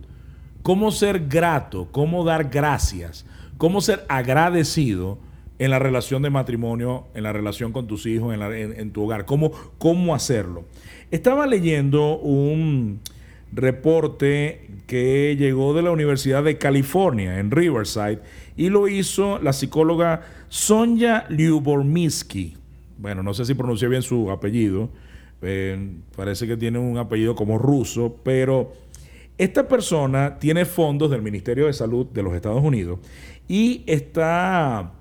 cómo 0.63 0.91
ser 0.91 1.27
grato, 1.27 1.89
cómo 1.91 2.25
dar 2.25 2.51
gracias, 2.51 3.25
cómo 3.63 3.81
ser 3.81 4.05
agradecido 4.09 5.21
en 5.61 5.71
la 5.71 5.79
relación 5.79 6.21
de 6.23 6.31
matrimonio, 6.31 7.05
en 7.15 7.23
la 7.23 7.33
relación 7.33 7.71
con 7.71 7.87
tus 7.87 8.07
hijos, 8.07 8.35
en, 8.35 8.91
tu 8.91 9.05
hogar, 9.05 9.25
cómo, 9.25 9.53
cómo 9.79 10.17
hacerlo. 10.17 10.65
Estaba 11.13 11.47
leyendo 11.47 12.19
un 12.19 12.99
reporte 13.53 14.69
que 14.89 15.37
llegó 15.39 15.75
de 15.75 15.83
la 15.83 15.93
Universidad 15.93 16.43
de 16.43 16.59
California 16.59 17.39
en 17.39 17.53
Riverside 17.53 18.19
y 18.57 18.69
lo 18.69 18.89
hizo 18.89 19.39
la 19.39 19.53
psicóloga 19.53 20.23
Sonja 20.49 21.27
Lyubomirsky. 21.29 22.57
Bueno, 22.99 23.23
no 23.23 23.33
sé 23.33 23.45
si 23.45 23.55
pronuncié 23.55 23.87
bien 23.87 24.03
su 24.03 24.29
apellido. 24.33 24.91
Eh, 25.41 25.99
parece 26.17 26.49
que 26.49 26.57
tiene 26.57 26.81
un 26.81 26.99
apellido 26.99 27.37
como 27.37 27.59
ruso, 27.59 28.17
pero 28.25 28.73
esta 29.39 29.67
persona 29.67 30.39
tiene 30.39 30.65
fondos 30.65 31.11
del 31.11 31.23
Ministerio 31.23 31.67
de 31.67 31.73
Salud 31.73 32.07
de 32.07 32.23
los 32.23 32.35
Estados 32.35 32.63
Unidos 32.63 33.01
y 33.49 33.83
está 33.87 34.93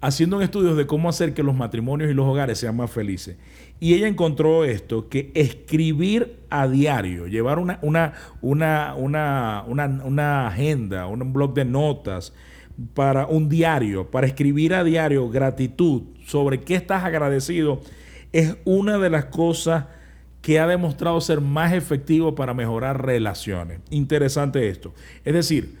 haciendo 0.00 0.40
estudios 0.40 0.76
de 0.76 0.86
cómo 0.86 1.08
hacer 1.08 1.34
que 1.34 1.42
los 1.42 1.54
matrimonios 1.54 2.10
y 2.10 2.14
los 2.14 2.26
hogares 2.26 2.58
sean 2.58 2.76
más 2.76 2.90
felices. 2.90 3.36
Y 3.80 3.94
ella 3.94 4.08
encontró 4.08 4.64
esto, 4.64 5.08
que 5.08 5.30
escribir 5.34 6.40
a 6.48 6.68
diario, 6.68 7.26
llevar 7.26 7.58
una, 7.58 7.78
una, 7.82 8.14
una, 8.42 8.94
una, 8.96 9.64
una 10.04 10.46
agenda, 10.46 11.06
un 11.06 11.32
blog 11.32 11.54
de 11.54 11.64
notas, 11.64 12.32
para 12.94 13.26
un 13.26 13.48
diario, 13.48 14.10
para 14.10 14.26
escribir 14.26 14.74
a 14.74 14.84
diario 14.84 15.28
gratitud 15.30 16.02
sobre 16.26 16.60
qué 16.60 16.74
estás 16.74 17.04
agradecido, 17.04 17.80
es 18.32 18.56
una 18.64 18.98
de 18.98 19.10
las 19.10 19.26
cosas 19.26 19.86
que 20.42 20.60
ha 20.60 20.66
demostrado 20.66 21.20
ser 21.20 21.40
más 21.40 21.72
efectivo 21.72 22.34
para 22.34 22.54
mejorar 22.54 23.04
relaciones. 23.04 23.80
Interesante 23.90 24.68
esto. 24.68 24.94
Es 25.24 25.34
decir, 25.34 25.76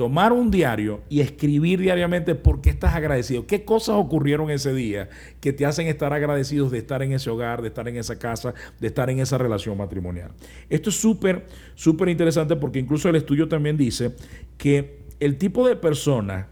tomar 0.00 0.32
un 0.32 0.50
diario 0.50 1.02
y 1.10 1.20
escribir 1.20 1.78
diariamente 1.78 2.34
por 2.34 2.62
qué 2.62 2.70
estás 2.70 2.94
agradecido, 2.94 3.46
qué 3.46 3.66
cosas 3.66 3.96
ocurrieron 3.96 4.50
ese 4.50 4.72
día 4.72 5.10
que 5.40 5.52
te 5.52 5.66
hacen 5.66 5.88
estar 5.88 6.14
agradecidos 6.14 6.70
de 6.70 6.78
estar 6.78 7.02
en 7.02 7.12
ese 7.12 7.28
hogar, 7.28 7.60
de 7.60 7.68
estar 7.68 7.86
en 7.86 7.98
esa 7.98 8.18
casa, 8.18 8.54
de 8.80 8.86
estar 8.86 9.10
en 9.10 9.18
esa 9.18 9.36
relación 9.36 9.76
matrimonial. 9.76 10.30
Esto 10.70 10.88
es 10.88 10.96
súper, 10.96 11.44
súper 11.74 12.08
interesante 12.08 12.56
porque 12.56 12.78
incluso 12.78 13.10
el 13.10 13.16
estudio 13.16 13.46
también 13.46 13.76
dice 13.76 14.16
que 14.56 15.00
el 15.20 15.36
tipo 15.36 15.68
de 15.68 15.76
persona, 15.76 16.48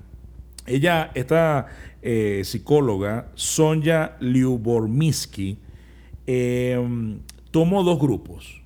ella, 0.66 1.10
esta 1.14 1.68
eh, 2.02 2.42
psicóloga, 2.44 3.30
Sonja 3.32 4.18
Lyubomirsky, 4.20 5.56
em, 6.26 7.20
tomó 7.50 7.82
dos 7.82 7.98
grupos. 7.98 8.60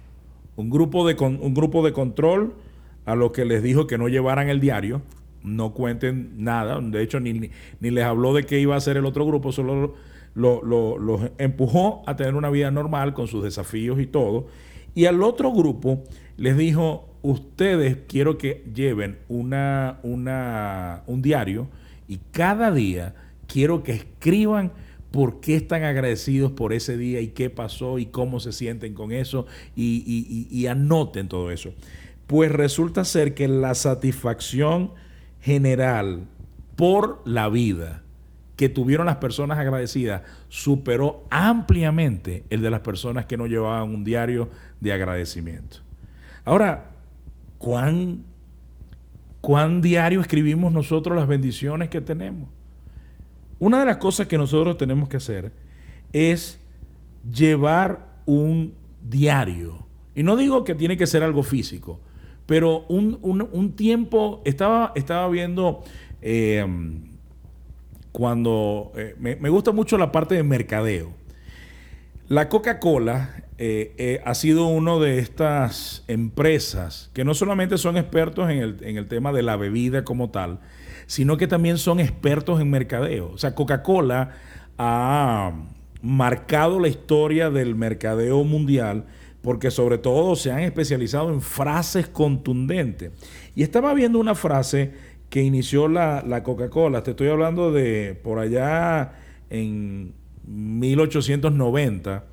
Un 0.57 0.71
grupo, 0.71 1.07
de 1.07 1.15
un 1.25 1.55
grupo 1.55 1.85
de 1.85 1.93
control 1.93 2.57
a 3.05 3.15
los 3.15 3.33
que 3.33 3.45
les 3.45 3.63
dijo 3.63 3.87
que 3.87 3.99
no 3.99 4.09
llevaran 4.09 4.49
el 4.49 4.61
diario, 4.61 5.03
no 5.43 5.75
cuenten 5.75 6.33
nada. 6.39 6.81
De 6.81 7.03
hecho, 7.03 7.21
ni, 7.21 7.51
ni 7.81 7.91
les 7.91 8.05
habló 8.05 8.35
de 8.35 8.45
qué 8.45 8.61
iba 8.61 8.75
a 8.75 8.79
hacer 8.79 8.97
el 8.97 9.07
otro 9.07 9.27
grupo, 9.27 9.53
solo 9.53 9.95
los 10.35 11.21
empujó 11.39 12.03
a 12.07 12.17
tener 12.17 12.35
una 12.35 12.51
vida 12.51 12.71
normal 12.71 13.15
con 13.15 13.27
sus 13.27 13.45
desafíos 13.45 14.01
y 14.01 14.07
todo. 14.07 14.47
Y 14.95 15.07
al 15.07 15.23
otro 15.23 15.53
grupo 15.53 16.05
les 16.37 16.57
dijo, 16.57 17.09
ustedes 17.23 17.99
quiero 18.09 18.39
que 18.39 18.65
lleven 18.75 19.19
una, 19.29 19.99
una, 20.03 21.03
un 21.07 21.23
diario 21.23 21.69
y 22.09 22.19
cada 22.31 22.71
día 22.73 23.15
quiero 23.47 23.83
que 23.83 23.93
escriban 23.93 24.73
por 25.11 25.41
qué 25.41 25.57
están 25.57 25.85
agradecidos 25.85 26.53
por 26.53 26.73
ese 26.73 26.97
día 26.97 27.21
y 27.21 27.29
qué 27.29 27.51
pasó 27.51 27.99
y 27.99 28.07
cómo 28.07 28.41
se 28.41 28.53
sienten 28.53 28.95
con 28.95 29.13
eso 29.13 29.47
y, 29.77 30.49
y 30.51 30.67
anoten 30.67 31.29
todo 31.29 31.51
eso. 31.51 31.75
Pues 32.33 32.51
resulta 32.51 33.05
ser 33.05 33.35
que 33.35 33.47
la 33.47 33.75
satisfacción 33.75 34.93
general 35.43 36.29
por 36.77 37.21
la 37.27 37.51
vida 37.51 38.05
que 38.57 38.71
tuvieron 38.71 39.05
las 39.05 39.17
personas 39.17 39.59
agradecidas 39.59 40.23
superó 40.49 41.27
ampliamente 41.29 42.45
el 42.49 42.63
de 42.63 42.71
las 42.71 42.81
personas 42.81 43.27
que 43.27 43.37
no 43.37 43.47
llevaban 43.47 43.95
un 43.95 44.03
diario 44.03 44.49
de 44.81 44.95
agradecimiento. 44.95 45.81
Ahora, 46.47 46.93
¿cuán, 47.59 48.25
cuán 49.43 49.83
diario 49.83 50.23
escribimos 50.23 50.73
nosotros 50.73 51.15
las 51.15 51.29
bendiciones 51.29 51.91
que 51.91 52.01
tenemos? 52.01 52.49
Una 53.59 53.79
de 53.81 53.85
las 53.85 53.99
cosas 53.99 54.27
que 54.27 54.39
nosotros 54.39 54.79
tenemos 54.79 55.11
que 55.11 55.19
hacer 55.19 55.53
es 56.15 56.59
llevar 57.31 58.09
un 58.25 58.73
diario. 59.03 59.87
Y 60.15 60.23
no 60.23 60.35
digo 60.39 60.65
que 60.65 60.75
tiene 60.75 60.97
que 60.97 61.07
ser 61.07 61.23
algo 61.23 61.43
físico, 61.43 62.01
pero 62.47 62.85
un, 62.89 63.73
tiempo, 63.77 64.43
estaba, 64.45 64.93
estaba 64.95 65.29
viendo 65.29 65.85
eh, 66.21 66.67
cuando, 68.11 68.93
eh, 68.97 69.15
me, 69.19 69.49
gusta 69.49 69.73
mucho 69.73 69.97
la 69.99 70.13
parte 70.13 70.35
de 70.35 70.43
mercadeo. 70.43 71.13
La 72.29 72.49
Coca-Cola 72.49 73.43
eh, 73.59 74.21
ha 74.25 74.35
sido 74.35 74.67
una 74.67 74.97
de 74.99 75.19
estas 75.19 76.05
empresas 76.09 77.11
que 77.13 77.25
no 77.25 77.35
solamente 77.35 77.79
son 77.79 77.97
expertos 77.97 78.51
en 78.51 78.59
el, 78.59 78.77
en 78.83 78.97
el, 78.97 79.07
tema 79.07 79.33
de 79.33 79.43
la 79.43 79.57
bebida 79.57 80.05
como 80.05 80.31
tal, 80.31 80.61
sino 81.07 81.37
que 81.37 81.47
también 81.47 81.79
son 81.79 82.01
expertos 82.01 82.61
en 82.61 82.71
mercadeo. 82.71 83.31
O 83.33 83.39
sea, 83.39 83.55
Coca-Cola 83.55 84.31
ha 84.79 85.53
marcado 86.03 86.81
la 86.81 86.89
historia 86.89 87.51
del 87.51 87.75
mercadeo 87.75 88.45
mundial 88.45 89.07
porque 89.43 89.71
sobre 89.71 89.99
todo 89.99 90.37
se 90.37 90.53
han 90.53 90.61
especializado 90.61 91.31
en 91.31 91.41
frases 91.41 92.09
contundentes. 92.09 93.13
Y 93.55 93.63
estaba 93.63 93.93
viendo 93.93 94.19
una 94.19 94.35
frase 94.35 94.93
que 95.29 95.43
inició 95.43 95.89
la, 95.89 96.23
la 96.27 96.43
Coca-Cola, 96.43 97.03
te 97.03 97.11
estoy 97.13 97.29
hablando 97.29 97.73
de 97.73 98.19
por 98.23 98.39
allá 98.39 99.15
en 99.51 100.15
1890 100.47 102.25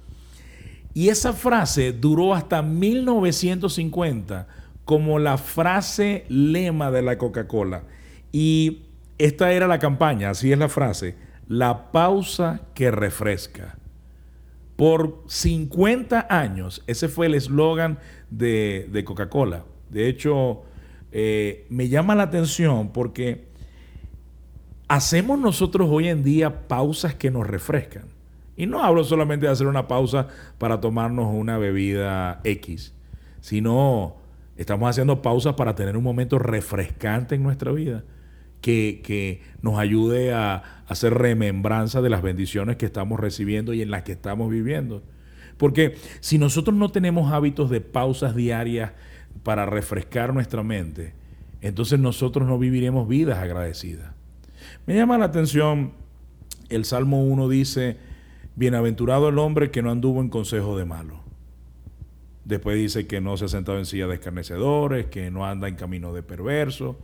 y 0.94 1.10
esa 1.10 1.34
frase 1.34 1.94
duró 1.94 2.34
hasta 2.34 2.62
1950 2.62 4.48
como 4.86 5.20
la 5.20 5.38
frase 5.38 6.26
lema 6.30 6.92
de 6.92 7.02
la 7.02 7.18
Coca-Cola. 7.18 7.84
Y 8.32 8.82
esta 9.18 9.52
era 9.54 9.68
la 9.68 9.80
campaña, 9.80 10.32
así 10.32 10.52
es 10.52 10.58
la 10.58 10.70
frase, 10.70 11.16
la 11.48 11.92
pausa 11.92 12.62
que 12.74 12.92
refresca. 12.92 13.79
Por 14.80 15.26
50 15.28 16.28
años, 16.30 16.86
ese 16.88 17.10
fue 17.10 17.26
el 17.26 17.36
eslogan 17.36 18.00
de, 18.30 19.04
Coca-Cola. 19.06 19.66
De 19.90 20.08
hecho, 20.08 20.62
eh, 21.12 21.66
me 21.68 21.90
llama 21.90 22.16
la 22.16 22.24
atención 22.24 22.94
porque 22.94 23.50
hacemos 24.88 25.38
nosotros 25.38 25.90
hoy 25.92 26.08
en 26.08 26.24
día 26.24 26.70
pausas 26.70 27.14
que 27.14 27.30
nos 27.30 27.46
refrescan. 27.46 28.06
Y 28.56 28.68
no 28.68 28.82
hablo 28.82 29.04
solamente 29.04 29.48
de 29.48 29.52
hacer 29.52 29.68
una 29.68 29.86
pausa 29.86 30.28
para 30.58 30.80
tomarnos 30.80 31.28
una 31.30 31.58
bebida 31.58 32.40
X, 32.46 32.94
sino 33.42 34.16
estamos 34.56 34.90
haciendo 34.90 35.22
pausas 35.22 35.56
para 35.56 35.76
tener 35.76 35.98
un 35.98 36.06
momento 36.06 36.40
refrescante 36.40 37.36
en 37.36 37.44
nuestra 37.44 37.74
vida 37.74 38.06
que, 38.62 39.42
nos 39.62 39.78
ayude 39.78 40.34
a, 40.34 40.84
hacer 40.88 41.14
remembranza 41.14 42.02
de 42.02 42.10
las 42.10 42.24
bendiciones 42.24 42.78
que 42.78 42.88
estamos 42.88 43.20
recibiendo 43.20 43.74
y 43.74 43.82
en 43.82 43.92
las 43.92 44.04
que 44.04 44.14
estamos 44.14 44.50
viviendo. 44.50 45.04
Porque 45.58 45.98
si 46.20 46.40
nosotros 46.40 46.76
no 46.76 46.90
tenemos 46.90 47.32
hábitos 47.32 47.70
de 47.70 47.80
pausas 47.82 48.36
diarias 48.36 48.94
para 49.44 49.68
refrescar 49.68 50.34
nuestra 50.34 50.64
mente, 50.64 51.14
entonces 51.62 52.00
nosotros 52.00 52.48
no 52.48 52.58
viviremos 52.58 53.08
vidas 53.08 53.38
agradecidas. 53.38 54.14
Me 54.88 54.96
llama 54.96 55.18
la 55.18 55.26
atención, 55.26 55.92
el 56.70 56.86
Salmo 56.86 57.24
1 57.24 57.50
dice, 57.50 57.98
bienaventurado 58.56 59.30
el 59.30 59.38
hombre 59.38 59.70
que 59.70 59.82
no 59.82 59.92
anduvo 59.92 60.22
en 60.22 60.30
consejo 60.30 60.78
de 60.78 60.86
malo. 60.86 61.20
Después 62.46 62.78
dice 62.78 63.06
que 63.06 63.22
no 63.22 63.38
se 63.38 63.46
ha 63.46 63.50
sentado 63.50 63.78
en 63.78 63.86
silla 63.86 64.08
de 64.08 64.16
escarnecedores, 64.16 65.06
que 65.06 65.30
no 65.30 65.46
anda 65.46 65.68
en 65.68 65.76
camino 65.76 66.14
de 66.14 66.24
perverso, 66.24 66.98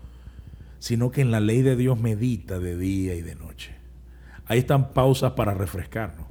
sino 0.86 1.10
que 1.10 1.22
en 1.22 1.32
la 1.32 1.40
ley 1.40 1.64
de 1.64 1.76
Dios 1.76 2.00
medita 2.00 2.60
de 2.60 2.78
día 2.78 3.16
y 3.16 3.24
de 3.24 3.34
noche. 3.34 3.74
Ahí 4.46 4.60
están 4.60 4.94
pausas 4.94 5.32
para 5.32 5.56
refrescarnos. 5.56 6.28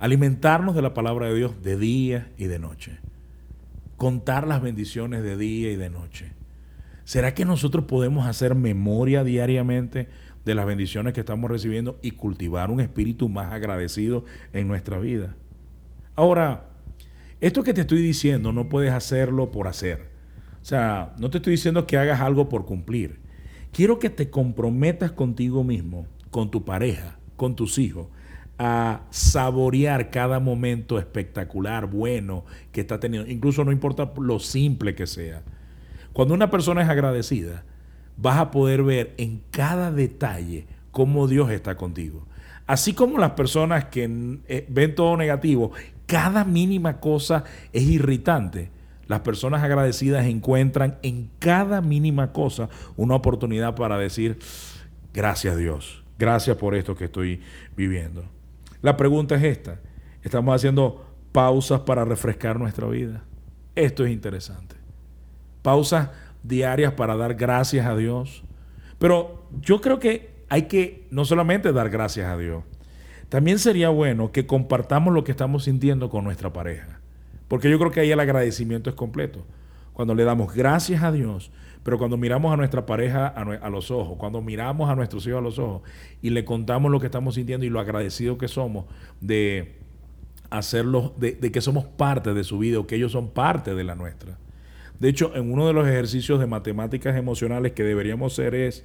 Alimentarnos 0.00 0.74
de 0.74 0.82
la 0.82 0.94
palabra 0.94 1.28
de 1.28 1.36
Dios 1.36 1.62
de 1.62 1.76
día 1.76 2.32
y 2.36 2.46
de 2.46 2.58
noche. 2.58 2.98
Contar 3.96 4.48
las 4.48 4.62
bendiciones 4.62 5.22
de 5.22 5.36
día 5.36 5.70
y 5.70 5.76
de 5.76 5.90
noche. 5.90 6.32
¿Será 7.04 7.34
que 7.34 7.44
nosotros 7.44 7.84
podemos 7.84 8.26
hacer 8.26 8.56
memoria 8.56 9.22
diariamente 9.22 10.08
de 10.44 10.54
las 10.56 10.66
bendiciones 10.66 11.12
que 11.12 11.20
estamos 11.20 11.48
recibiendo 11.48 12.00
y 12.02 12.10
cultivar 12.10 12.72
un 12.72 12.80
espíritu 12.80 13.28
más 13.28 13.52
agradecido 13.52 14.24
en 14.52 14.66
nuestra 14.66 14.98
vida? 14.98 15.36
Ahora, 16.16 16.64
esto 17.40 17.62
que 17.62 17.74
te 17.74 17.82
estoy 17.82 18.02
diciendo 18.02 18.50
no 18.50 18.68
puedes 18.68 18.90
hacerlo 18.90 19.52
por 19.52 19.68
hacer. 19.68 20.08
O 20.60 20.64
sea, 20.64 21.14
no 21.20 21.30
te 21.30 21.36
estoy 21.36 21.52
diciendo 21.52 21.86
que 21.86 21.96
hagas 21.96 22.20
algo 22.20 22.48
por 22.48 22.66
cumplir. 22.66 23.27
Quiero 23.72 23.98
que 23.98 24.10
te 24.10 24.30
comprometas 24.30 25.12
contigo 25.12 25.64
mismo, 25.64 26.06
con 26.30 26.50
tu 26.50 26.64
pareja, 26.64 27.18
con 27.36 27.54
tus 27.54 27.78
hijos, 27.78 28.08
a 28.58 29.02
saborear 29.10 30.10
cada 30.10 30.40
momento 30.40 30.98
espectacular, 30.98 31.86
bueno 31.86 32.44
que 32.72 32.80
está 32.80 32.98
teniendo. 32.98 33.30
Incluso 33.30 33.64
no 33.64 33.72
importa 33.72 34.12
lo 34.20 34.40
simple 34.40 34.94
que 34.94 35.06
sea. 35.06 35.42
Cuando 36.12 36.34
una 36.34 36.50
persona 36.50 36.82
es 36.82 36.88
agradecida, 36.88 37.64
vas 38.16 38.38
a 38.38 38.50
poder 38.50 38.82
ver 38.82 39.14
en 39.16 39.42
cada 39.52 39.92
detalle 39.92 40.66
cómo 40.90 41.28
Dios 41.28 41.50
está 41.50 41.76
contigo. 41.76 42.26
Así 42.66 42.92
como 42.92 43.18
las 43.18 43.30
personas 43.30 43.86
que 43.86 44.38
eh, 44.48 44.66
ven 44.68 44.94
todo 44.94 45.16
negativo, 45.16 45.70
cada 46.06 46.44
mínima 46.44 46.98
cosa 46.98 47.44
es 47.72 47.84
irritante 47.84 48.70
las 49.08 49.20
personas 49.20 49.62
agradecidas 49.62 50.26
encuentran 50.26 50.98
en 51.02 51.30
cada 51.38 51.80
mínima 51.80 52.32
cosa 52.32 52.68
una 52.96 53.14
oportunidad 53.14 53.74
para 53.74 53.98
decir, 53.98 54.38
gracias 55.12 55.56
Dios, 55.56 56.04
gracias 56.18 56.56
por 56.56 56.74
esto 56.74 56.94
que 56.94 57.06
estoy 57.06 57.40
viviendo. 57.76 58.24
La 58.82 58.96
pregunta 58.96 59.34
es 59.34 59.42
esta, 59.42 59.80
¿estamos 60.22 60.54
haciendo 60.54 61.04
pausas 61.32 61.80
para 61.80 62.04
refrescar 62.04 62.58
nuestra 62.60 62.86
vida? 62.86 63.24
Esto 63.74 64.04
es 64.04 64.12
interesante. 64.12 64.76
Pausas 65.62 66.10
diarias 66.42 66.92
para 66.92 67.16
dar 67.16 67.34
gracias 67.34 67.86
a 67.86 67.96
Dios. 67.96 68.44
Pero 68.98 69.48
yo 69.60 69.80
creo 69.80 69.98
que 69.98 70.30
hay 70.48 70.62
que 70.62 71.06
no 71.10 71.24
solamente 71.24 71.72
dar 71.72 71.90
gracias 71.90 72.26
a 72.26 72.36
Dios, 72.36 72.64
también 73.28 73.58
sería 73.58 73.90
bueno 73.90 74.32
que 74.32 74.46
compartamos 74.46 75.12
lo 75.14 75.24
que 75.24 75.32
estamos 75.32 75.64
sintiendo 75.64 76.08
con 76.08 76.24
nuestra 76.24 76.52
pareja. 76.52 76.97
Porque 77.48 77.70
yo 77.70 77.78
creo 77.78 77.90
que 77.90 78.00
ahí 78.00 78.10
el 78.10 78.20
agradecimiento 78.20 78.90
es 78.90 78.96
completo. 78.96 79.44
Cuando 79.94 80.14
le 80.14 80.24
damos 80.24 80.54
gracias 80.54 81.02
a 81.02 81.10
Dios, 81.10 81.50
pero 81.82 81.98
cuando 81.98 82.16
miramos 82.16 82.52
a 82.52 82.56
nuestra 82.56 82.84
pareja 82.86 83.26
a, 83.26 83.70
los 83.70 83.90
ojos, 83.90 84.16
cuando 84.18 84.42
miramos 84.42 84.90
a 84.90 84.94
nuestros 84.94 85.26
hijos 85.26 85.38
a 85.38 85.42
los 85.42 85.58
ojos 85.58 85.82
y 86.20 86.30
le 86.30 86.44
contamos 86.44 86.90
lo 86.92 87.00
que 87.00 87.06
estamos 87.06 87.36
sintiendo 87.36 87.64
y 87.64 87.70
lo 87.70 87.80
agradecidos 87.80 88.36
que 88.38 88.46
somos 88.46 88.84
de 89.20 89.76
hacerlo, 90.50 91.14
de, 91.16 91.32
de 91.32 91.50
que 91.50 91.60
somos 91.60 91.86
parte 91.86 92.34
de 92.34 92.44
su 92.44 92.58
vida 92.58 92.78
o 92.78 92.86
que 92.86 92.96
ellos 92.96 93.12
son 93.12 93.30
parte 93.30 93.74
de 93.74 93.84
la 93.84 93.94
nuestra. 93.94 94.38
De 95.00 95.08
hecho, 95.08 95.34
en 95.34 95.52
uno 95.52 95.66
de 95.66 95.72
los 95.72 95.86
ejercicios 95.86 96.40
de 96.40 96.46
matemáticas 96.46 97.16
emocionales 97.16 97.72
que 97.72 97.84
deberíamos 97.84 98.32
hacer 98.32 98.54
es, 98.54 98.84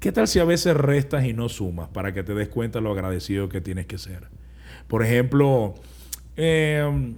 ¿qué 0.00 0.12
tal 0.12 0.28
si 0.28 0.38
a 0.38 0.44
veces 0.44 0.76
restas 0.76 1.24
y 1.24 1.32
no 1.32 1.48
sumas 1.48 1.88
para 1.88 2.14
que 2.14 2.22
te 2.22 2.34
des 2.34 2.48
cuenta 2.48 2.80
lo 2.80 2.92
agradecido 2.92 3.48
que 3.48 3.60
tienes 3.60 3.86
que 3.86 3.98
ser? 3.98 4.28
Por 4.86 5.04
ejemplo, 5.04 5.74
eh, 6.36 7.14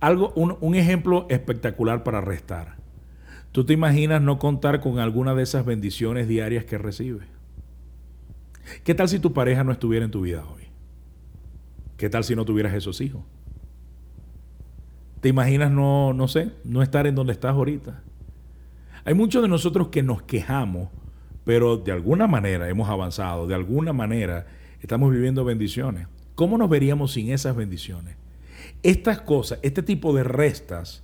algo, 0.00 0.32
un, 0.34 0.74
ejemplo 0.74 1.26
espectacular 1.28 2.04
para 2.04 2.20
restar. 2.20 2.76
¿Tú 3.52 3.64
te 3.64 3.72
imaginas 3.72 4.22
no 4.22 4.38
contar 4.38 4.80
con 4.80 4.98
alguna 4.98 5.34
de 5.34 5.42
esas 5.42 5.64
bendiciones 5.64 6.28
diarias 6.28 6.64
que 6.64 6.78
recibes? 6.78 7.26
¿Qué 8.84 8.94
tal 8.94 9.08
si 9.08 9.18
tu 9.18 9.32
pareja 9.32 9.64
no 9.64 9.72
estuviera 9.72 10.04
en 10.04 10.10
tu 10.10 10.20
vida 10.20 10.44
hoy? 10.44 10.64
¿Qué 11.96 12.08
tal 12.10 12.22
si 12.24 12.36
no 12.36 12.44
tuvieras 12.44 12.74
esos 12.74 13.00
hijos? 13.00 13.22
¿Te 15.20 15.28
imaginas 15.28 15.72
no, 15.72 16.12
no 16.12 16.28
sé, 16.28 16.52
no 16.62 16.82
estar 16.82 17.06
en 17.06 17.14
donde 17.14 17.32
estás 17.32 17.52
ahorita? 17.52 18.02
Hay 19.04 19.14
muchos 19.14 19.42
de 19.42 19.48
nosotros 19.48 19.88
que 19.88 20.02
nos 20.02 20.22
quejamos, 20.22 20.90
pero 21.44 21.78
de 21.78 21.90
alguna 21.90 22.26
manera 22.26 22.68
hemos 22.68 22.88
avanzado, 22.88 23.48
de 23.48 23.54
alguna 23.54 23.92
manera 23.92 24.46
estamos 24.80 25.10
viviendo 25.10 25.44
bendiciones. 25.44 26.06
¿Cómo 26.34 26.56
nos 26.58 26.68
veríamos 26.68 27.12
sin 27.12 27.32
esas 27.32 27.56
bendiciones? 27.56 28.16
Estas 28.82 29.20
cosas, 29.20 29.58
este 29.62 29.82
tipo 29.82 30.14
de 30.14 30.24
restas, 30.24 31.02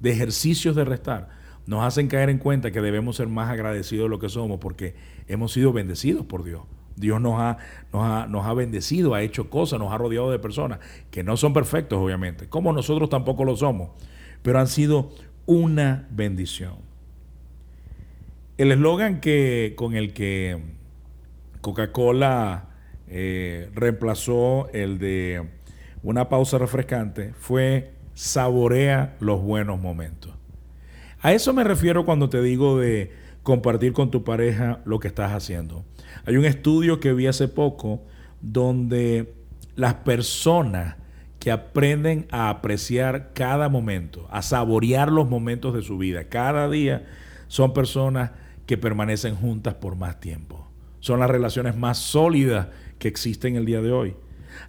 de 0.00 0.12
ejercicios 0.12 0.76
de 0.76 0.84
restar, 0.84 1.28
nos 1.66 1.84
hacen 1.84 2.06
caer 2.08 2.30
en 2.30 2.38
cuenta 2.38 2.70
que 2.70 2.80
debemos 2.80 3.16
ser 3.16 3.26
más 3.26 3.50
agradecidos 3.50 4.04
de 4.04 4.10
lo 4.10 4.18
que 4.18 4.28
somos 4.28 4.58
porque 4.60 4.94
hemos 5.26 5.52
sido 5.52 5.72
bendecidos 5.72 6.24
por 6.26 6.44
Dios. 6.44 6.62
Dios 6.94 7.20
nos 7.20 7.38
ha, 7.38 7.58
nos 7.92 8.46
ha, 8.46 8.54
bendecido, 8.54 9.14
ha 9.14 9.22
hecho 9.22 9.50
cosas, 9.50 9.78
nos 9.78 9.92
ha 9.92 9.98
rodeado 9.98 10.30
de 10.30 10.38
personas 10.38 10.78
que 11.10 11.22
no 11.22 11.36
son 11.36 11.52
perfectos, 11.52 11.98
obviamente, 11.98 12.48
como 12.48 12.72
nosotros 12.72 13.10
tampoco 13.10 13.44
lo 13.44 13.54
somos, 13.54 13.90
pero 14.42 14.58
han 14.58 14.66
sido 14.66 15.10
una 15.44 16.08
bendición. 16.10 16.76
El 18.56 18.72
eslogan 18.72 19.20
que, 19.20 19.74
con 19.76 19.94
el 19.94 20.14
que 20.14 20.58
Coca-Cola 21.60 22.70
eh, 23.08 23.70
reemplazó 23.74 24.70
el 24.72 24.98
de 24.98 25.50
una 26.02 26.28
pausa 26.28 26.58
refrescante 26.58 27.32
fue 27.38 27.92
saborea 28.14 29.16
los 29.20 29.42
buenos 29.42 29.80
momentos. 29.80 30.32
A 31.20 31.32
eso 31.32 31.52
me 31.52 31.64
refiero 31.64 32.04
cuando 32.04 32.28
te 32.28 32.42
digo 32.42 32.78
de 32.78 33.12
compartir 33.42 33.92
con 33.92 34.10
tu 34.10 34.24
pareja 34.24 34.80
lo 34.84 34.98
que 34.98 35.08
estás 35.08 35.32
haciendo. 35.32 35.84
Hay 36.24 36.36
un 36.36 36.44
estudio 36.44 37.00
que 37.00 37.12
vi 37.12 37.26
hace 37.26 37.48
poco 37.48 38.02
donde 38.40 39.34
las 39.76 39.94
personas 39.94 40.96
que 41.38 41.50
aprenden 41.50 42.26
a 42.30 42.48
apreciar 42.48 43.32
cada 43.34 43.68
momento, 43.68 44.26
a 44.30 44.42
saborear 44.42 45.12
los 45.12 45.28
momentos 45.28 45.74
de 45.74 45.82
su 45.82 45.98
vida, 45.98 46.24
cada 46.24 46.68
día, 46.68 47.06
son 47.48 47.72
personas 47.72 48.32
que 48.66 48.76
permanecen 48.76 49.36
juntas 49.36 49.74
por 49.74 49.94
más 49.94 50.18
tiempo. 50.18 50.68
Son 51.00 51.20
las 51.20 51.30
relaciones 51.30 51.76
más 51.76 51.98
sólidas 51.98 52.68
que 52.98 53.06
existen 53.06 53.54
el 53.54 53.64
día 53.64 53.80
de 53.80 53.92
hoy. 53.92 54.16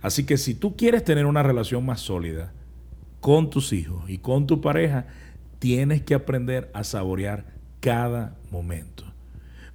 Así 0.01 0.25
que 0.25 0.37
si 0.37 0.55
tú 0.55 0.75
quieres 0.75 1.03
tener 1.03 1.25
una 1.25 1.43
relación 1.43 1.85
más 1.85 2.01
sólida 2.01 2.53
con 3.19 3.49
tus 3.49 3.73
hijos 3.73 4.09
y 4.09 4.19
con 4.19 4.47
tu 4.47 4.61
pareja, 4.61 5.05
tienes 5.59 6.01
que 6.01 6.13
aprender 6.13 6.69
a 6.73 6.83
saborear 6.83 7.45
cada 7.79 8.35
momento. 8.51 9.03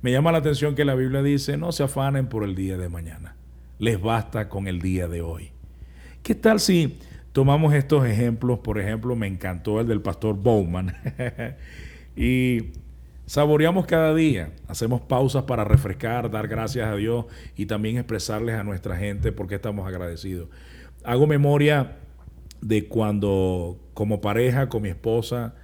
Me 0.00 0.10
llama 0.10 0.32
la 0.32 0.38
atención 0.38 0.74
que 0.74 0.84
la 0.84 0.94
Biblia 0.94 1.22
dice, 1.22 1.56
no 1.56 1.72
se 1.72 1.84
afanen 1.84 2.26
por 2.28 2.44
el 2.44 2.54
día 2.54 2.76
de 2.76 2.88
mañana, 2.88 3.36
les 3.78 4.00
basta 4.00 4.48
con 4.48 4.66
el 4.66 4.80
día 4.80 5.06
de 5.08 5.22
hoy. 5.22 5.50
¿Qué 6.22 6.34
tal 6.34 6.60
si 6.60 6.98
tomamos 7.32 7.74
estos 7.74 8.06
ejemplos? 8.06 8.60
Por 8.60 8.80
ejemplo, 8.80 9.16
me 9.16 9.26
encantó 9.26 9.80
el 9.80 9.86
del 9.86 10.00
pastor 10.00 10.36
Bowman. 10.36 10.96
y 12.16 12.72
Saboreamos 13.32 13.86
cada 13.86 14.14
día, 14.14 14.52
hacemos 14.68 15.00
pausas 15.00 15.44
para 15.44 15.64
refrescar, 15.64 16.30
dar 16.30 16.48
gracias 16.48 16.86
a 16.86 16.94
Dios 16.96 17.24
y 17.56 17.64
también 17.64 17.96
expresarles 17.96 18.56
a 18.56 18.62
nuestra 18.62 18.94
gente 18.94 19.32
por 19.32 19.48
qué 19.48 19.54
estamos 19.54 19.88
agradecidos. 19.88 20.50
Hago 21.02 21.26
memoria 21.26 21.96
de 22.60 22.88
cuando 22.88 23.78
como 23.94 24.20
pareja, 24.20 24.68
con 24.68 24.82
mi 24.82 24.90
esposa, 24.90 25.54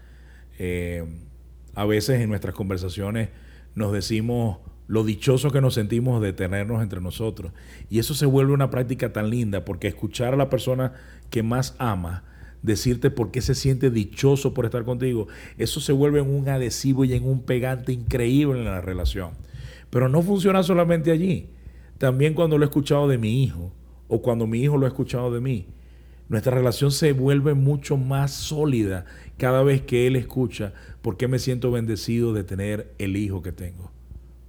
eh, 0.58 1.04
a 1.74 1.84
veces 1.84 2.22
en 2.22 2.30
nuestras 2.30 2.54
conversaciones 2.54 3.28
nos 3.74 3.92
decimos 3.92 4.60
lo 4.86 5.04
dichoso 5.04 5.50
que 5.50 5.60
nos 5.60 5.74
sentimos 5.74 6.22
de 6.22 6.32
tenernos 6.32 6.82
entre 6.82 7.02
nosotros. 7.02 7.52
Y 7.90 7.98
eso 7.98 8.14
se 8.14 8.24
vuelve 8.24 8.54
una 8.54 8.70
práctica 8.70 9.12
tan 9.12 9.28
linda 9.28 9.66
porque 9.66 9.88
escuchar 9.88 10.32
a 10.32 10.38
la 10.38 10.48
persona 10.48 10.94
que 11.28 11.42
más 11.42 11.76
ama, 11.78 12.24
decirte 12.62 13.10
por 13.10 13.30
qué 13.30 13.40
se 13.40 13.54
siente 13.54 13.90
dichoso 13.90 14.54
por 14.54 14.64
estar 14.64 14.84
contigo, 14.84 15.28
eso 15.58 15.80
se 15.80 15.92
vuelve 15.92 16.20
en 16.20 16.34
un 16.34 16.48
adhesivo 16.48 17.04
y 17.04 17.14
en 17.14 17.24
un 17.24 17.42
pegante 17.42 17.92
increíble 17.92 18.58
en 18.58 18.64
la 18.64 18.80
relación. 18.80 19.30
Pero 19.90 20.08
no 20.08 20.22
funciona 20.22 20.62
solamente 20.62 21.10
allí. 21.10 21.48
También 21.98 22.34
cuando 22.34 22.58
lo 22.58 22.64
he 22.64 22.68
escuchado 22.68 23.08
de 23.08 23.18
mi 23.18 23.42
hijo 23.42 23.72
o 24.08 24.22
cuando 24.22 24.46
mi 24.46 24.60
hijo 24.60 24.76
lo 24.76 24.86
ha 24.86 24.88
escuchado 24.88 25.32
de 25.32 25.40
mí, 25.40 25.66
nuestra 26.28 26.54
relación 26.54 26.90
se 26.90 27.12
vuelve 27.12 27.54
mucho 27.54 27.96
más 27.96 28.32
sólida 28.32 29.06
cada 29.38 29.62
vez 29.62 29.82
que 29.82 30.06
él 30.06 30.14
escucha 30.16 30.74
por 31.00 31.16
qué 31.16 31.26
me 31.26 31.38
siento 31.38 31.70
bendecido 31.70 32.34
de 32.34 32.44
tener 32.44 32.92
el 32.98 33.16
hijo 33.16 33.42
que 33.42 33.52
tengo. 33.52 33.90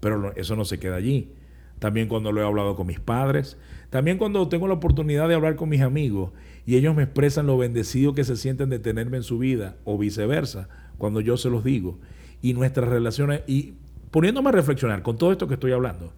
Pero 0.01 0.35
eso 0.35 0.55
no 0.55 0.65
se 0.65 0.79
queda 0.79 0.97
allí. 0.97 1.31
También 1.79 2.07
cuando 2.07 2.31
lo 2.31 2.41
he 2.41 2.45
hablado 2.45 2.75
con 2.75 2.87
mis 2.87 2.99
padres, 2.99 3.57
también 3.89 4.17
cuando 4.17 4.47
tengo 4.49 4.67
la 4.67 4.75
oportunidad 4.75 5.27
de 5.27 5.35
hablar 5.35 5.55
con 5.55 5.69
mis 5.69 5.81
amigos 5.81 6.31
y 6.65 6.75
ellos 6.75 6.95
me 6.95 7.03
expresan 7.03 7.47
lo 7.47 7.57
bendecido 7.57 8.13
que 8.13 8.23
se 8.23 8.35
sienten 8.35 8.69
de 8.69 8.79
tenerme 8.79 9.17
en 9.17 9.23
su 9.23 9.39
vida 9.39 9.77
o 9.85 9.97
viceversa, 9.97 10.69
cuando 10.97 11.21
yo 11.21 11.37
se 11.37 11.49
los 11.49 11.63
digo. 11.63 11.97
Y 12.41 12.53
nuestras 12.53 12.89
relaciones, 12.89 13.41
y 13.47 13.73
poniéndome 14.11 14.49
a 14.49 14.51
reflexionar 14.51 15.01
con 15.01 15.17
todo 15.17 15.31
esto 15.31 15.47
que 15.47 15.55
estoy 15.55 15.71
hablando, 15.71 16.13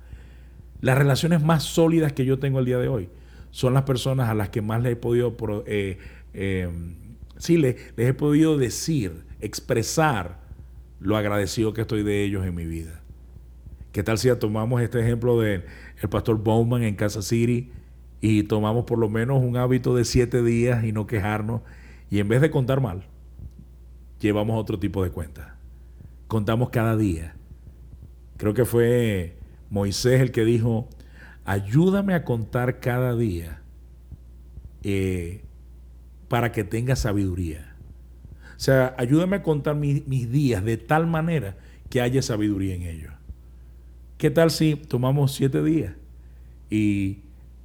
las 0.81 0.97
relaciones 0.97 1.43
más 1.43 1.63
sólidas 1.63 2.13
que 2.13 2.25
yo 2.25 2.39
tengo 2.39 2.59
el 2.59 2.65
día 2.65 2.79
de 2.79 2.87
hoy 2.87 3.09
son 3.51 3.73
las 3.73 3.83
personas 3.83 4.29
a 4.29 4.33
las 4.33 4.49
que 4.49 4.61
más 4.61 4.81
les 4.81 4.93
he 4.93 4.95
podido, 4.95 5.35
eh, 5.67 5.99
eh, 6.33 6.69
sí, 7.37 7.57
les 7.57 7.77
he 7.97 8.13
podido 8.13 8.57
decir, 8.57 9.23
expresar 9.41 10.39
lo 10.99 11.17
agradecido 11.17 11.73
que 11.73 11.81
estoy 11.81 12.03
de 12.03 12.23
ellos 12.23 12.45
en 12.45 12.55
mi 12.55 12.65
vida. 12.65 13.00
¿Qué 13.91 14.03
tal 14.03 14.17
si 14.17 14.33
tomamos 14.35 14.81
este 14.81 15.01
ejemplo 15.01 15.39
del 15.39 15.65
el 16.01 16.09
pastor 16.09 16.41
Bowman 16.41 16.83
en 16.83 16.95
Casa 16.95 17.21
City 17.21 17.71
y 18.21 18.43
tomamos 18.43 18.85
por 18.85 18.97
lo 18.97 19.09
menos 19.09 19.43
un 19.43 19.57
hábito 19.57 19.95
de 19.95 20.05
siete 20.05 20.41
días 20.43 20.85
y 20.85 20.93
no 20.93 21.07
quejarnos 21.07 21.61
y 22.09 22.19
en 22.19 22.29
vez 22.29 22.39
de 22.39 22.51
contar 22.51 22.79
mal, 22.79 23.03
llevamos 24.19 24.57
otro 24.57 24.79
tipo 24.79 25.03
de 25.03 25.09
cuenta. 25.09 25.57
Contamos 26.27 26.69
cada 26.69 26.95
día. 26.95 27.35
Creo 28.37 28.53
que 28.53 28.63
fue 28.63 29.35
Moisés 29.69 30.21
el 30.21 30.31
que 30.31 30.45
dijo, 30.45 30.87
ayúdame 31.43 32.13
a 32.13 32.23
contar 32.23 32.79
cada 32.79 33.13
día 33.15 33.61
eh, 34.83 35.43
para 36.29 36.53
que 36.53 36.63
tenga 36.63 36.95
sabiduría. 36.95 37.75
O 38.55 38.59
sea, 38.63 38.95
ayúdame 38.97 39.37
a 39.37 39.43
contar 39.43 39.75
mis 39.75 40.31
días 40.31 40.63
de 40.63 40.77
tal 40.77 41.07
manera 41.07 41.57
que 41.89 41.99
haya 41.99 42.21
sabiduría 42.21 42.75
en 42.75 42.83
ellos. 42.83 43.13
¿Qué 44.21 44.29
tal 44.29 44.51
si 44.51 44.75
tomamos 44.75 45.31
siete 45.31 45.63
días 45.63 45.93
y 46.69 47.21